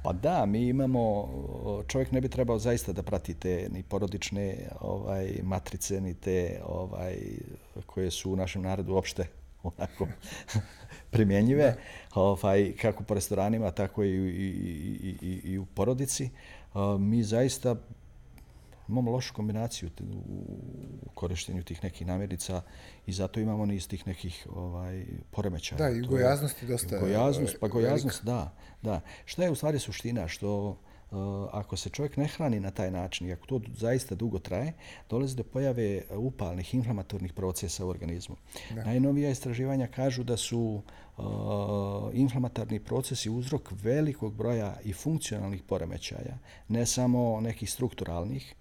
[0.04, 1.30] Pa da, mi imamo,
[1.88, 7.18] čovjek ne bi trebao zaista da pratite ni porodične ovaj matrice, ni te ovaj,
[7.86, 9.28] koje su u našem narodu uopšte
[9.64, 10.08] onako
[11.12, 11.76] primjenjive,
[12.16, 14.50] ovaj, kako po restoranima, tako i, i,
[15.04, 16.30] i, i, i u porodici.
[17.00, 17.76] Mi zaista
[18.90, 19.90] imamo lošu kombinaciju
[20.26, 22.62] u korištenju tih nekih namirnica
[23.06, 25.78] i zato imamo niz tih nekih ovaj, poremećaja.
[25.78, 29.02] Da, i To je- gojaznost je dosta Gojaznost, pa e, gojaznost, da, da.
[29.26, 30.28] Šta je u stvari suština?
[30.28, 30.78] Što
[31.12, 31.18] uh,
[31.52, 34.74] ako se čovjek ne hrani na taj način i ako to zaista dugo traje,
[35.10, 38.36] dolazi do pojave upalnih, inflamatornih procesa u organizmu.
[38.76, 38.84] Da.
[38.84, 40.82] Najnovija istraživanja kažu da su
[41.18, 41.24] uh,
[42.14, 48.56] inflamatorni procesi uzrok velikog broja i funkcionalnih poremećaja, ne samo nekih strukturalnih,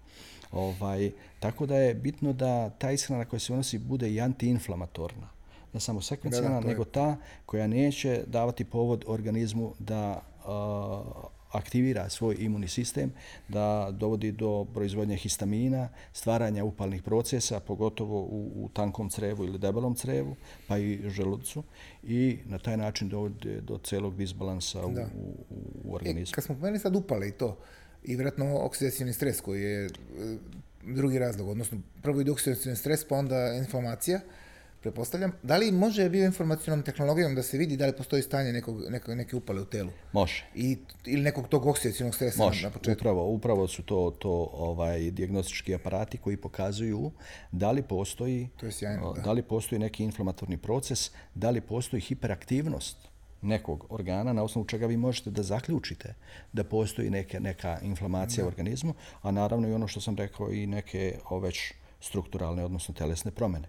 [0.51, 5.29] Ovaj, tako da je bitno da ta ishrana koja se unosi bude i antiinflamatorna.
[5.73, 11.03] Ne samo sekvencijalna, nego ta koja neće davati povod organizmu da a,
[11.51, 13.11] aktivira svoj imunni sistem,
[13.47, 19.95] da dovodi do proizvodnje histamina, stvaranja upalnih procesa, pogotovo u, u tankom crevu ili debelom
[19.95, 20.35] crevu,
[20.67, 21.63] pa i želucu,
[22.03, 25.07] i na taj način dovodi do celog disbalansa u, Da.
[25.15, 25.35] u,
[25.83, 26.33] u E, organizmu.
[26.35, 27.57] kad smo pomenuli sad upale i to,
[28.03, 29.89] i vjerojatno oksidacijni stres koji je e,
[30.83, 34.19] drugi razlog, odnosno prvo ide oksidacijni stres, pa onda inflamacija,
[34.81, 35.31] pretpostavljam.
[35.43, 39.35] Da li može bioinformacijnom tehnologijom da se vidi da li postoji stanje nekog, nekog, neke
[39.35, 39.89] upale u telu?
[40.13, 40.45] Može.
[40.55, 42.99] I, ili nekog tog oksidacijnog stresa Može, na početku?
[42.99, 47.11] upravo, upravo su to, to ovaj dijagnostički aparati koji pokazuju
[47.51, 49.21] da li postoji, To je sjajno, da.
[49.21, 52.97] da li postoji neki inflamatorni proces, da li postoji hiperaktivnost
[53.41, 56.13] nekog organa na osnovu čega vi možete da zaključite
[56.53, 60.67] da postoji neke, neka inflamacija u organizmu, a naravno i ono što sam rekao i
[60.67, 63.67] neke o, već strukturalne, odnosno telesne promjene.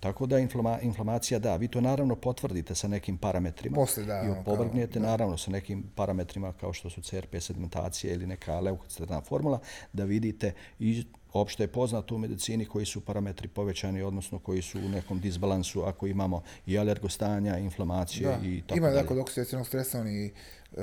[0.00, 4.26] Tako da inflama, inflamacija, da, vi to naravno potvrdite sa nekim parametrima Posle, da, i
[4.26, 9.58] kao- opovrgnete naravno sa nekim parametrima kao što su CRP sedimentacija ili neka leukocitna formula,
[9.92, 14.78] da vidite i opšte je poznato u medicini koji su parametri povećani, odnosno koji su
[14.78, 19.02] u nekom disbalansu ako imamo i alergostanja, inflamacije Da, i tako ima dalje.
[19.02, 20.30] da kod oksidacijnog stresa oni
[20.72, 20.78] uh,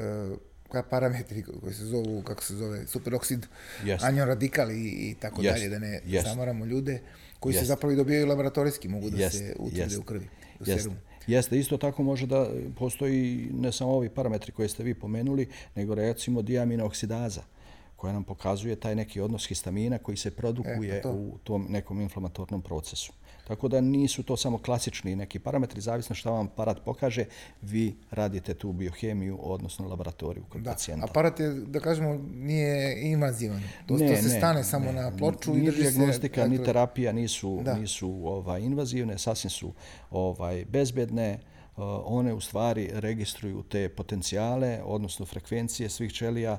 [0.71, 3.45] ka parametri koji se zovu, kako se zove, superoksid,
[3.85, 4.03] Jest.
[4.03, 6.27] anion radikal i, i tako Jest, dalje, da ne jest.
[6.27, 6.99] zamaramo ljude
[7.39, 7.67] koji se Jest.
[7.67, 9.97] zapravo i dobijaju laboratorijski, mogu da Jest, se utvrde jest.
[9.97, 10.25] u krvi,
[10.59, 10.81] u Jeste.
[10.81, 10.99] serumu.
[11.27, 12.47] Jeste, isto tako može da
[12.79, 17.41] postoji ne samo ovi parametri koje ste vi pomenuli, nego recimo diamina oksidaza
[17.97, 21.11] koja nam pokazuje taj neki odnos histamina koji se produkuje E, to.
[21.11, 23.13] u tom nekom inflamatornom procesu.
[23.47, 27.25] Tako da nisu to samo klasični neki parametri, zavisno što vam aparat pokaže,
[27.61, 31.05] vi radite tu biohemiju, odnosno laboratoriju kod Da, pacijenta.
[31.05, 33.63] aparat je, da kažemo, nije invazivan.
[33.85, 35.91] To, Ne, to se ne, stane ne, samo na ploču i ni drži se...
[35.91, 37.73] dijagnostika, ni elektro- terapija nisu, Da.
[37.75, 39.73] nisu ovaj, invazivne, sasvim su
[40.11, 41.39] ovaj, bezbedne.
[41.77, 46.57] Uh, one u stvari registruju te potencijale, odnosno frekvencije svih ćelija,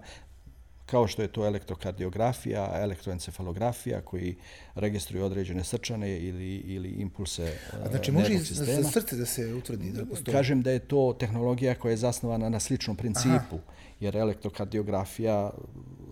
[0.90, 4.36] kao što je to elektrokardiografija, elektroencefalografija koji
[4.74, 8.82] registruju određene srčane ili, ili impulse A znači može i sistema.
[8.82, 10.34] za srce da se utvrdi da postoji?
[10.34, 13.58] Kažem da je to tehnologija koja je zasnovana na sličnom principu,
[14.00, 15.50] jer elektrokardiografija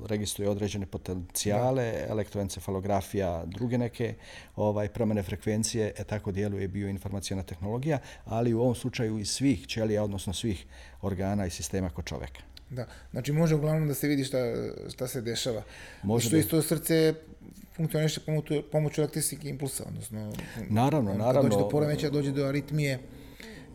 [0.07, 4.15] registruje određene potencijale, elektroencefalografija druge neke
[4.57, 10.05] ovaj promjene frekvencije, e tako djeluje bioinformacijona tehnologija, ali u ovom slučaju i svih ćelija,
[10.05, 10.67] odnosno svih
[11.03, 12.56] organa i sistema kod čoveka.
[12.71, 14.39] Da, znači može uglavnom da se vidi šta,
[14.91, 15.63] šta se dešava.
[16.03, 17.15] Može što da- isto srce
[17.73, 21.43] funkcioniše pomoću, pomoću električnih impulsa, odnosno Naravno, kad naravno.
[21.43, 22.99] dođe do poremeća, dođe do aritmije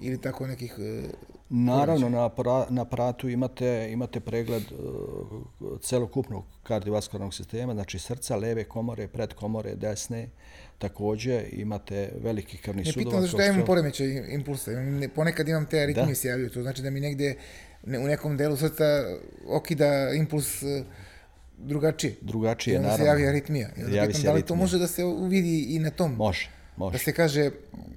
[0.02, 1.02] ili tako nekih e,
[1.50, 5.42] Naravno, na, apara, na aparatu imate, imate pregled uh,
[5.82, 10.30] celokupnog kardiovaskularnog sistema, znači srca, leve komore, predkomore, desne,
[10.78, 13.06] također imate veliki krvni Ne sudova.
[13.06, 14.72] pitam zašto ja imam poremećaj impulsa.
[14.72, 16.50] Ne- Ponekad imam te aritmije se javljaju.
[16.50, 17.36] To znači da mi negde
[17.86, 18.84] ne, u nekom delu srca
[19.48, 20.84] okida impuls e,
[21.58, 22.16] drugačije.
[22.22, 23.12] Drugačije, I onda se naravno.
[23.14, 23.70] javi aritmija.
[23.78, 24.58] I onda Javi pitam se da li to aritmija.
[24.58, 26.16] može da se vidi i na tom?
[26.16, 26.92] Može, može.
[26.92, 27.52] Da se kaže,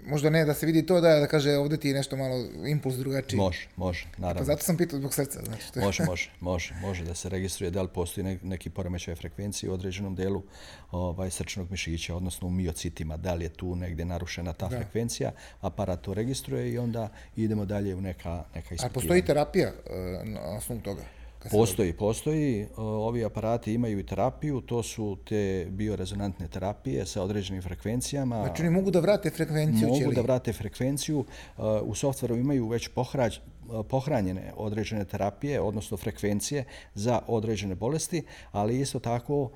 [0.06, 2.34] možda ne da se vidi to, da, da kaže ovdje ti je nešto malo
[2.66, 3.38] impuls drugačiji.
[3.38, 4.44] Može, može, Pa naravno.
[4.44, 5.40] zato sam pitao zbog srca.
[5.42, 8.70] Znači, to je- Može, može, može, može da se registruje da li postoji ne- neki
[8.70, 10.42] poremećaj frekvencije u određenom delu
[10.90, 14.76] ovaj, srčnog mišića, odnosno u miocitima, da li je tu negdje narušena ta Da.
[14.76, 18.90] frekvencija, aparat to registruje i onda idemo dalje u neka, neka A ispitivanja.
[18.90, 21.02] postoji terapija e, na osnovu toga?
[21.50, 22.66] Postoji, postoji.
[22.76, 28.42] O, Ovi aparati imaju i terapiju, to su te biorezonantne terapije sa određenim frekvencijama.
[28.42, 30.14] Znači oni mogu da vrate frekvenciju mogu ćelije?
[30.14, 31.18] da vrate frekvenciju.
[31.18, 38.22] Uh, U softveru imaju već pohrać, uh, pohranjene određene terapije, odnosno frekvencije za određene bolesti,
[38.52, 39.50] ali isto tako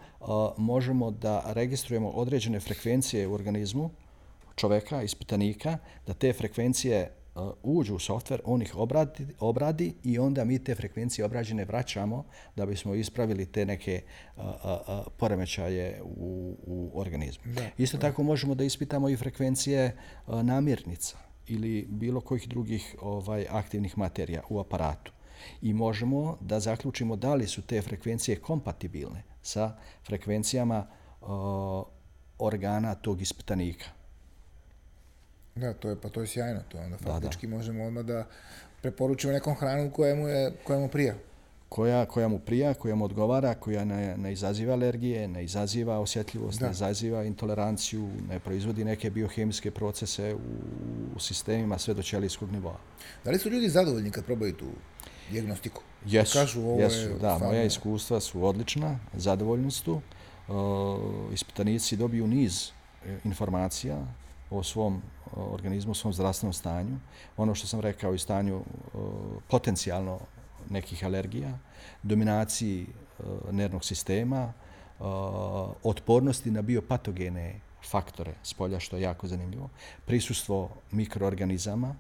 [0.56, 3.90] možemo da registrujemo određene frekvencije u organizmu
[4.56, 7.10] čoveka, ispitanika, da te frekvencije
[7.62, 12.24] uđu u softver, on ih obradi, obradi i onda mi te frekvencije obrađene vraćamo
[12.56, 14.02] da bismo ispravili te neke
[15.16, 17.52] poremećaje u, u organizmu.
[17.52, 19.96] Da, Isto tako možemo da ispitamo i frekvencije
[20.26, 25.12] namirnica ili bilo kojih drugih ovaj aktivnih materija u aparatu.
[25.62, 30.86] I možemo da zaključimo da li su te frekvencije kompatibilne sa frekvencijama
[32.38, 33.97] organa tog ispitanika.
[35.60, 36.60] Da, to je, pa to je sjajno.
[36.68, 37.56] To onda faktički da, da.
[37.56, 38.26] možemo odmah da
[38.82, 41.14] preporučimo nekom hranu koja mu, je, koja mu prija.
[41.68, 46.60] Koja, koja mu prija, koja mu odgovara, koja ne, ne izaziva alergije, ne izaziva osjetljivost,
[46.60, 46.66] da.
[46.66, 50.38] ne izaziva intoleranciju, ne proizvodi neke biohemijske procese u,
[51.16, 52.78] u sistemima sve do ćelijskog nivoa.
[53.24, 54.66] Da li su ljudi zadovoljni kad probaju tu
[55.30, 55.82] diagnostiku?
[56.06, 60.00] Jesu, kažu, ovo jesu je da, moja iskustva su odlična, zadovoljni su.
[60.48, 62.70] Uh, ispitanici dobiju niz
[63.06, 64.06] e, informacija
[64.50, 65.02] o svom
[65.36, 66.98] organizmu, o svom zdravstvenom stanju.
[67.36, 68.62] Ono što sam rekao i stanju
[69.48, 70.18] potencijalno
[70.70, 71.58] nekih alergija,
[72.02, 72.86] dominaciji
[73.50, 74.52] nervnog sistema,
[75.82, 79.68] otpornosti na biopatogene faktore spolja, što je jako zanimljivo,
[80.06, 81.94] prisustvo mikroorganizama,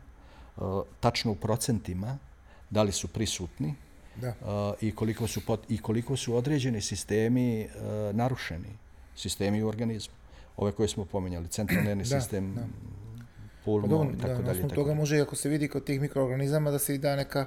[1.00, 2.18] tačno u procentima,
[2.70, 3.74] da li su prisutni
[4.16, 4.34] da.
[4.80, 7.68] I, koliko su pot, i koliko su određeni sistemi
[8.12, 8.78] narušeni,
[9.16, 10.14] sistemi u organizmu.
[10.58, 12.62] Ove koje smo pominjali, centralnerni sistem, da.
[13.64, 14.62] pulmo pa i tako dalje.
[14.62, 17.46] Da, toga može, ako se vidi kod tih mikroorganizama, da se i da neka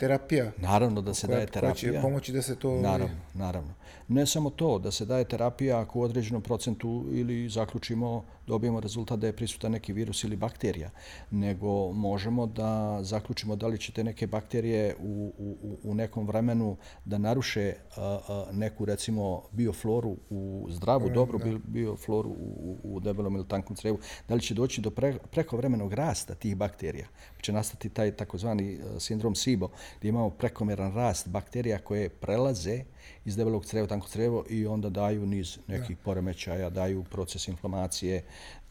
[0.00, 0.52] terapija.
[0.56, 1.92] Naravno da se daje terapija.
[1.92, 2.80] Koja pomoći da se to...
[2.80, 3.74] Naravno, naravno.
[4.08, 9.18] Ne samo to, da se daje terapija ako u određenom procentu ili zaključimo, dobijemo rezultat
[9.18, 10.90] da je prisutan neki virus ili bakterija,
[11.30, 16.76] nego možemo da zaključimo da li će te neke bakterije u, u, u nekom vremenu
[17.04, 21.58] da naruše a, a, neku, recimo, biofloru u zdravu, mm, dobru da.
[21.64, 26.34] biofloru u, u debelom ili tankom crevu, da li će doći do pre, prekovremenog rasta
[26.34, 27.06] tih bakterija.
[27.40, 32.84] Će nastati taj takozvani sindrom SIBO, gdje imamo prekomeran rast bakterija koje prelaze
[33.24, 36.02] iz debelog creva, tanko crevo i onda daju niz nekih da.
[36.04, 38.22] poremećaja, daju proces inflamacije,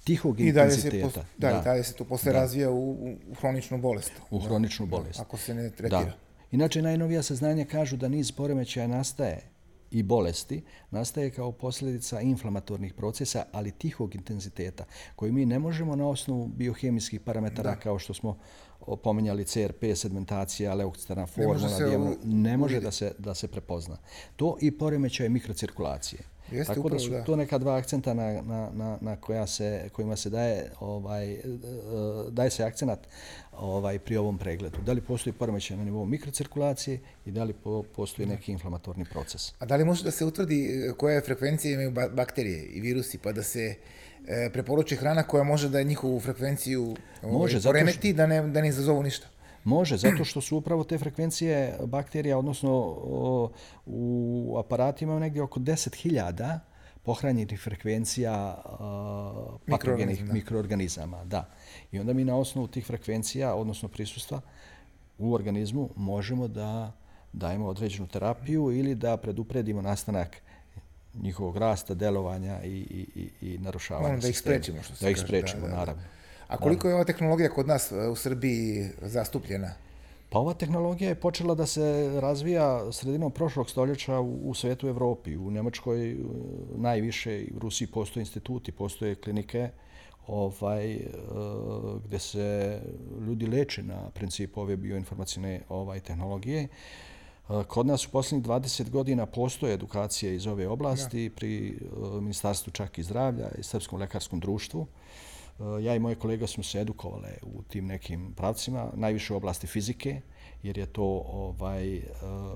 [0.04, 1.08] tihog I intenziteta.
[1.08, 1.62] I se, da, da.
[1.62, 2.40] dalje se to posle da.
[2.40, 2.92] razvija u,
[3.32, 4.12] u hroničnu bolest.
[4.32, 4.46] U da.
[4.46, 5.18] hroničnu bolest.
[5.18, 6.04] Da, ako se ne tretira.
[6.04, 6.18] Da.
[6.52, 9.52] Inače, najnovija saznanja kažu da niz poremećaja nastaje
[9.92, 16.08] i bolesti nastaje kao posljedica inflamatornih procesa, ali tihog intenziteta, koji mi ne možemo na
[16.08, 17.80] osnovu biohemijskih parametara, da.
[17.80, 18.38] kao što smo
[19.04, 22.16] pominjali CRP, sedimentacija, leukcitarna formula, ne može, u...
[22.24, 23.98] ne može da, se, da se prepozna.
[24.36, 26.20] To i poremećaj mikrocirkulacije.
[26.52, 27.24] Jeste Tako da su da.
[27.24, 31.40] to neka dva akcenta na, na, na, na koja se, kojima se daje, ovaj, e,
[32.30, 33.08] daje se akcenat
[33.52, 34.78] ovaj, pri ovom pregledu.
[34.86, 39.54] Da li postoji poremećaj na nivou mikrocirkulacije i da li po, postoji neki inflamatorni proces.
[39.60, 43.32] A da li može da se utvrdi e, koje frekvencije imaju bakterije i virusi, pa
[43.32, 43.76] da se
[44.28, 48.18] e, preporuči hrana koja može da njihovu frekvenciju ovaj, poremeti, što...
[48.18, 49.28] da ne, da ne izazovu ništa?
[49.64, 52.98] Može, zato što su upravo te frekvencije bakterija, odnosno
[53.86, 56.60] u aparatima negdje oko 10.000
[57.04, 61.24] pohranjenih frekvencija uh, patogenih mikroorganizama.
[61.26, 61.50] Da.
[61.92, 64.42] I onda mi na osnovu tih frekvencija, odnosno prisustva
[65.18, 66.92] u organizmu, možemo da
[67.34, 70.38] dajemo određenu terapiju ili da predupredimo nastanak
[71.14, 75.12] njihovog rasta, delovanja i, i, i, i narušavanja Moram da ih sprečimo, što se Da
[75.12, 76.04] ih sprečimo, naravno.
[76.52, 79.74] A koliko je ova tehnologija kod nas e, u Srbiji zastupljena?
[80.30, 85.38] Pa ova tehnologija je počela da se razvija sredinom prošlog stoljeća u, u svetu Evropi.
[85.38, 86.16] U Njemačkoj e,
[86.76, 89.70] najviše, u Rusiji postoje instituti, postoje klinike
[90.28, 91.08] ovaj, e,
[92.06, 92.80] gde se
[93.28, 96.68] ljudi leče na principu ove bioinformacijne ovaj, tehnologije.
[97.68, 101.32] Kod nas u posljednjih 20 godina postoje edukacije iz ove oblasti ja.
[101.36, 101.80] pri
[102.22, 104.88] Ministarstvu čak i zdravlja i Srpskom lekarskom društvu.
[104.88, 105.31] Eh,
[105.82, 110.22] ja i moje kolega smo se edukovali u tim nekim pravcima, najviše u oblasti fizike,
[110.64, 112.02] jer je to ovaj eh,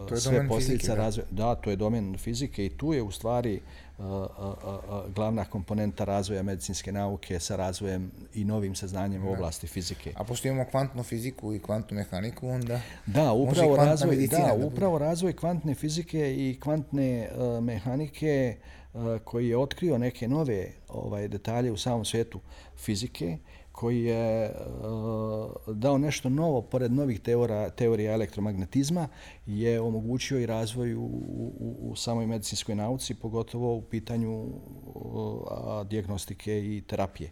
[0.07, 1.27] to je sve posljedica razvoja.
[1.31, 3.59] Da, to je domen fizike i tu je u stvari
[3.97, 9.67] uh, uh, uh, glavna komponenta razvoja medicinske nauke sa razvojem i novim saznanjem u oblasti
[9.67, 10.13] fizike.
[10.15, 14.97] A pošto imamo kvantnu fiziku i kvantnu mehaniku, onda da, upravo razvoj, da, da upravo
[14.97, 18.84] razvoj kvantne fizike i kvantne uh, mehanike uh,
[19.23, 22.39] koji je otkrio neke nove ovaj detalje u samom svijetu
[22.77, 23.37] fizike,
[23.75, 29.07] koji je uh, dao nešto novo pored novih teora, teorija elektromagnetizma,
[29.45, 36.59] je omogućio i razvoj u, u, u samoj medicinskoj nauci, pogotovo u pitanju uh, diagnostike
[36.59, 37.31] i terapije,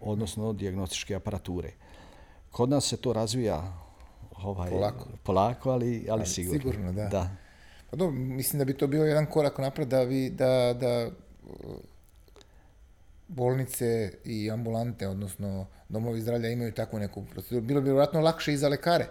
[0.00, 1.72] odnosno diagnostičke aparature.
[2.50, 3.84] Kod nas se to razvija
[4.42, 6.60] ovaj, polako, polako ali, ali, ali sigurno.
[6.60, 7.08] Sigurno, da.
[7.08, 7.43] da.
[7.94, 11.10] Pa dobro, mislim da bi to bio jedan korak napred da vi da, da
[11.46, 11.76] uh,
[13.28, 17.66] bolnice i ambulante, odnosno domovi zdravlja imaju takvu neku proceduru.
[17.66, 19.06] Bilo bi vjerojatno lakše i za lekare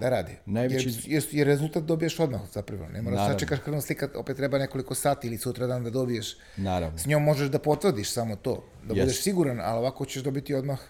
[0.00, 0.36] da rade.
[0.46, 0.88] Najveći...
[0.88, 2.88] Jer, jer, jer rezultat dobiješ odmah zapravo.
[2.88, 6.36] Ne moraš sačekaš krvnu slika, opet treba nekoliko sati ili sutra dan da dobiješ.
[6.56, 6.98] Naravno.
[6.98, 9.00] S njom možeš da potvrdiš samo to, da yes.
[9.00, 10.80] budeš siguran, ali ovako ćeš dobiti odmah.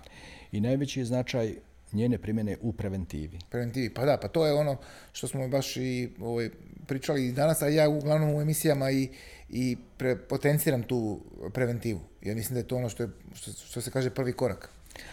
[0.52, 1.54] I najveći je značaj
[1.92, 3.38] njene primjene u preventivi.
[3.50, 4.76] Preventivi, pa da, pa to je ono
[5.12, 6.50] što smo baš i ovaj,
[6.86, 9.08] pričali i danas, a ja uglavnom u emisijama i,
[9.50, 11.20] i pre, potenciram tu
[11.52, 12.00] preventivu.
[12.22, 14.68] Ja mislim da je to ono što, je, što, što se kaže prvi korak.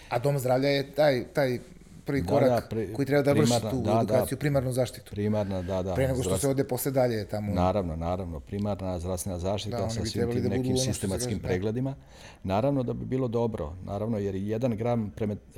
[0.09, 1.59] A dom zdravlja je taj, taj
[2.02, 3.99] prvi Da, korak da, pri- koji treba da vrši tu da, da.
[3.99, 5.12] edukaciju, primarnu zaštitu.
[5.12, 5.93] Primarna, da, da.
[5.93, 7.54] Pre nego što zdravstvena- se ode posle dalje tamo.
[7.54, 11.43] Naravno, naravno, primarna zdravstvena zaštita Da, sa svim tim da nekim ono sistematskim da.
[11.43, 11.95] pregledima.
[12.43, 15.12] Naravno da bi bilo dobro, naravno jer jedan gram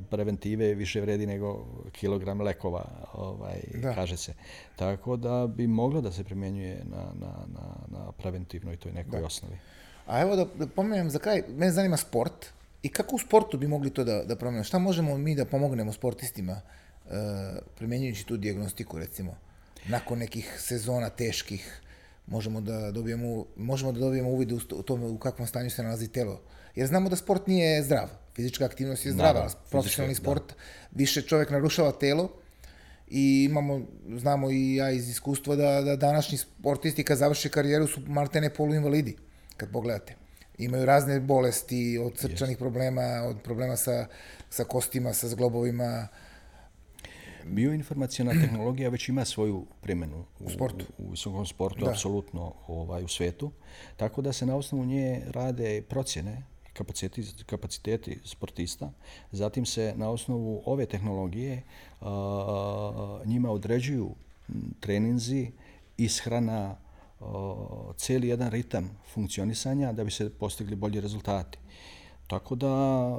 [0.10, 2.84] preventive više vredi nego kilogram lekova,
[3.14, 3.94] ovaj, Da.
[3.94, 4.34] kaže se.
[4.76, 9.56] Tako da bi moglo da se primjenjuje na, na, na, na preventivnoj toj nekoj osnovi.
[10.06, 12.46] A evo da, da pomenem za kraj, mene zanima sport
[12.84, 14.64] i kako u sportu bi mogli to da, da promenimo?
[14.64, 16.62] Šta možemo mi da pomognemo sportistima
[17.06, 17.12] uh,
[17.78, 19.38] primjenjujući tu dijagnostiku recimo?
[19.88, 21.82] Nakon nekih sezona teških
[22.28, 26.08] možemo da dobijemo, možemo da dobijemo uvid u, u tome u kakvom stanju se nalazi
[26.08, 26.42] telo.
[26.76, 28.08] Jer znamo da sport nije zdrav.
[28.36, 30.32] Fizička aktivnost je zdrava, Naravno, ali profesionalni fizička, da.
[30.32, 30.54] sport
[30.92, 32.30] više čovjek narušava telo
[33.08, 33.82] i imamo,
[34.18, 39.16] znamo i ja iz iskustva da, da današnji sportisti kad završe karijeru su maltene poluinvalidi,
[39.58, 40.23] kad pogledate.
[40.58, 44.08] Imaju razne bolesti, od srčanih problema, od problema sa,
[44.50, 46.08] sa kostima, sa zglobovima.
[47.46, 50.86] Bioinformacijona tehnologija već ima svoju primjenu u, sportu.
[50.98, 53.52] u, u visokom sportu, apsolutno ovaj, u svetu.
[53.98, 56.44] Tako da se na osnovu nje rade procjene
[56.74, 58.92] kapaciteti, kapaciteti sportista.
[59.32, 61.62] Zatim se na osnovu ove tehnologije
[62.02, 64.16] a, njima određuju
[64.80, 65.52] treninzi,
[65.98, 66.76] ishrana,
[67.98, 71.58] cijeli jedan ritam funkcionisanja da bi se postigli bolji rezultati.
[72.28, 72.70] Tako da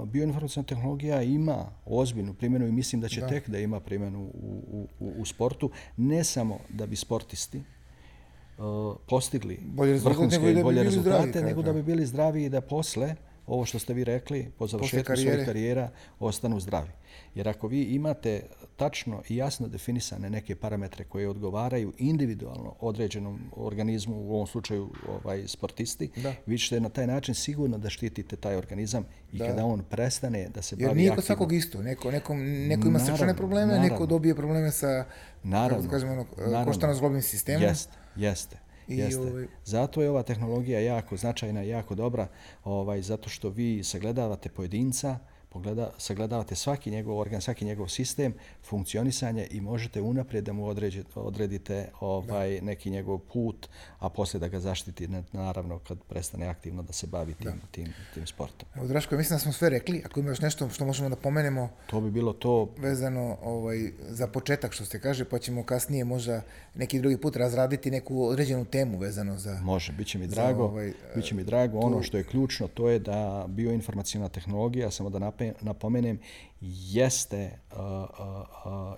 [0.07, 3.29] bioinformacijna tehnologija ima ozbiljnu primjenu i mislim da će da.
[3.29, 9.61] tek da ima primjenu u, u, u, sportu, ne samo da bi sportisti uh, postigli
[9.79, 13.15] rezultat, vrhunske i bolje rezultate, nego da bi bili zdravi i da posle,
[13.47, 15.89] ovo što ste vi rekli, po završetku svojih karijera,
[16.21, 16.91] ostanu zdravi.
[17.35, 18.43] Jer ako vi imate
[18.77, 25.45] tačno i jasno definisane neke parametre koje odgovaraju individualno određenom organizmu, u ovom slučaju ovaj,
[25.47, 26.35] sportisti, Da.
[26.47, 30.63] vi ćete na taj način sigurno da štitite taj organizam i kada on prestane da
[30.63, 31.83] se Jer bavi nije kod aktivno- svakog isto.
[31.83, 33.89] Neko, neko, neko ima srčane probleme, naravno.
[33.89, 35.05] neko dobije probleme sa
[35.43, 35.69] Naravno.
[35.69, 36.65] kako da kažemo, ono, naravno.
[36.67, 37.63] koštano-zglobnim sistemom.
[37.63, 38.57] Jeste, jeste.
[38.89, 39.21] I jeste.
[39.21, 42.29] ovaj- Zato je ova tehnologija jako značajna jako dobra,
[42.65, 45.19] ovaj, zato što vi sagledavate pojedinca,
[45.55, 48.35] pogleda, sagledavate svaki njegov organ, svaki njegov sistem,
[48.65, 54.49] funkcionisanje i možete unaprijed da mu određe, odredite ovaj, neki njegov put, a poslije da
[54.49, 58.69] ga zaštiti, na- naravno, kad prestane aktivno da se bavi tim, tim, tim sportom.
[58.75, 60.03] Evo, Draško, mislim da smo sve rekli.
[60.05, 64.27] Ako ima još nešto što možemo da pomenemo To bi bilo to vezano ovaj, za
[64.27, 66.43] početak, što se kaže, pa ćemo kasnije možda
[66.75, 69.61] neki drugi put razraditi neku određenu temu vezano za...
[69.63, 70.65] Može, bit će mi drago.
[70.65, 71.79] ovaj, bit će mi drago.
[71.79, 76.19] Ono što je ključno, to je da bioinformacijona tehnologija, samo da nape- napomenem,
[76.61, 78.07] jeste uh, uh,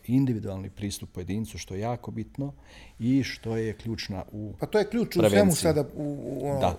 [0.06, 2.52] individualni pristup pojedincu, što je jako bitno
[2.98, 5.36] i što je ključna u Pa to je ključ u Prevenciji.
[5.36, 6.68] svemu sada, u, u ono, Da.
[6.68, 6.76] uh,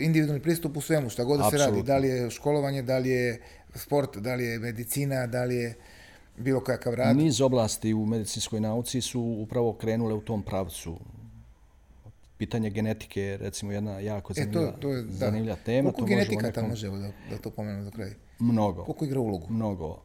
[0.00, 1.82] individualni pristup u svemu, šta god da se radi.
[1.82, 3.40] Da li je školovanje, da li je
[3.74, 5.74] sport, da li je medicina, da li je
[6.36, 7.16] bilo kakav rad.
[7.16, 10.98] Niz oblasti u medicinskoj nauci su upravo krenule u tom pravcu.
[12.38, 15.12] Pitanje genetike je recimo jedna jako E, to, zanimljiva, to je, da.
[15.12, 15.82] zanimljiva tema.
[15.82, 18.10] Koliko to genetika nekom- tamo može, evo da, da to pomenemo za kraj?
[18.38, 18.84] Mnogo.
[18.84, 19.46] Koliko igra ulogu?
[19.50, 19.86] Mnogo.
[19.88, 19.98] Uh,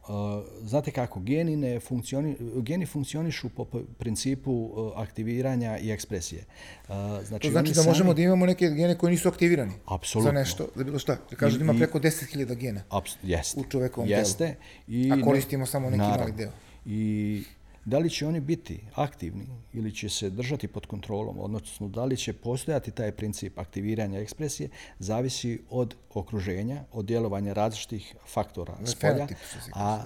[0.62, 3.64] znate kako, geni, ne funkcioni, geni funkcionišu po
[3.98, 6.44] principu uh, aktiviranja i ekspresije.
[6.82, 10.28] Uh, znači, To znači da možemo sami- da imamo neke gene koji nisu aktivirani Apsolutno.
[10.28, 11.16] za nešto, za bilo šta.
[11.30, 12.82] Da kažu da ima preko 10.000 gena.
[12.90, 13.60] Aps, jeste.
[13.60, 14.54] u čovekovom jeste.
[14.88, 16.22] I A ne- koristimo samo neki naravno.
[16.22, 16.50] mali deo.
[16.86, 17.42] I
[17.84, 22.16] da li će oni biti aktivni ili će se držati pod kontrolom, odnosno da li
[22.16, 24.68] će postojati taj princip aktiviranja ekspresije,
[24.98, 29.26] zavisi od okruženja, od djelovanja različitih faktora Za spolja.
[29.74, 30.04] a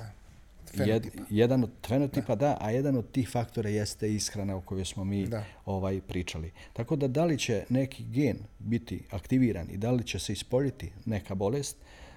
[0.74, 0.84] da.
[0.84, 2.56] jed, jedan od fenotipa da.
[2.60, 5.44] a jedan od tih faktora jeste ishrana o kojoj smo mi Da.
[5.66, 6.52] ovaj pričali.
[6.72, 10.92] Tako da da li će neki gen biti aktiviran i da li će se ispoljiti
[11.04, 11.76] neka bolest,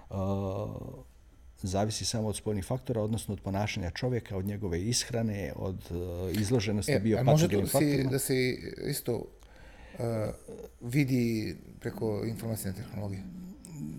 [0.10, 0.18] uh,
[1.62, 6.92] zavisi samo od spoljnih faktora, odnosno od ponašanja čovjeka, od njegove ishrane, od uh, izloženosti
[6.92, 8.12] E, biopatogenim da se, faktorima.
[8.12, 8.36] da se
[8.88, 10.06] isto uh,
[10.82, 13.24] vidi preko informacijne tehnologije?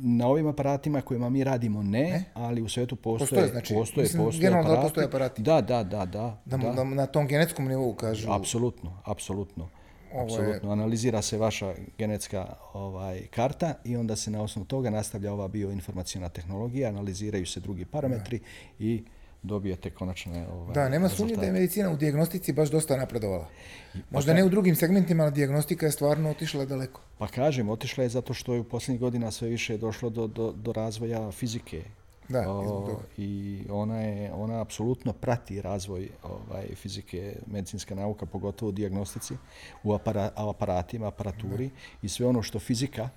[0.03, 4.25] Na ovim aparatima kojima mi radimo ne, ali u svetu postoje, Postoje, znači, postoje, mislim,
[4.25, 4.87] postoje generalno da aparati.
[4.89, 5.43] postoje aparati.
[5.43, 6.43] Da, da, da, da.
[6.45, 6.73] Da, da.
[6.73, 6.85] da.
[6.85, 8.33] na tom genetskom nivou kažu...
[8.33, 9.69] Apsolutno, apsolutno.
[10.13, 10.71] Ovo je- Apsolutno.
[10.73, 16.29] Analizira se vaša genetska ovaj karta i onda se na osnovu toga nastavlja ova bioinformacijona
[16.29, 18.41] tehnologija, analiziraju se drugi parametri
[18.79, 19.03] i
[19.43, 23.49] dobijete konačne ovaj, Da, nema sumnje da je medicina u dijagnostici baš dosta napredovala.
[23.93, 27.01] Pa Možda ne u drugim segmentima, ali dijagnostika je stvarno otišla daleko.
[27.19, 30.53] Pa kažem, otišla je zato što je u posljednjih godina sve više došlo do, do,
[30.53, 31.83] do razvoja fizike,
[32.31, 38.73] Da, O, i ona je, ona apsolutno prati razvoj ovaj, fizike, medicinska nauka, pogotovo u
[38.73, 39.35] dijagnostici,
[39.83, 41.71] u apara, aparatima, aparaturi
[42.03, 43.09] i sve ono što fizika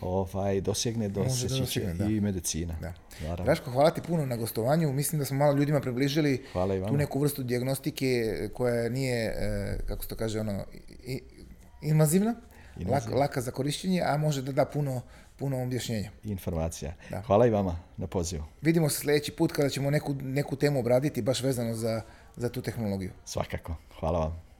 [0.00, 1.08] ovaj, da dosegne,
[1.94, 2.04] da.
[2.04, 2.74] i medicina.
[2.80, 2.92] Da.
[3.20, 3.44] Naravno.
[3.44, 4.92] Draško, hvala ti puno na gostovanju.
[4.92, 6.44] Mislim da smo malo ljudima približili
[6.88, 8.08] tu neku vrstu dijagnostike
[8.54, 10.64] koja nije, e, kako se to kaže, ono,
[11.82, 13.16] invazivna, lak, Invazivna.
[13.16, 15.00] laka za korišćenje, a može da da puno,
[15.42, 16.10] puno objašnjenja.
[16.24, 16.94] I informacija.
[17.10, 17.22] Da.
[17.26, 18.44] Hvala i vama na pozivu.
[18.60, 22.02] Vidimo se sljedeći put kada ćemo neku, neku temu obraditi baš vezano za,
[22.36, 23.10] za tu tehnologiju.
[23.24, 23.74] Svakako.
[24.00, 24.51] Hvala vam.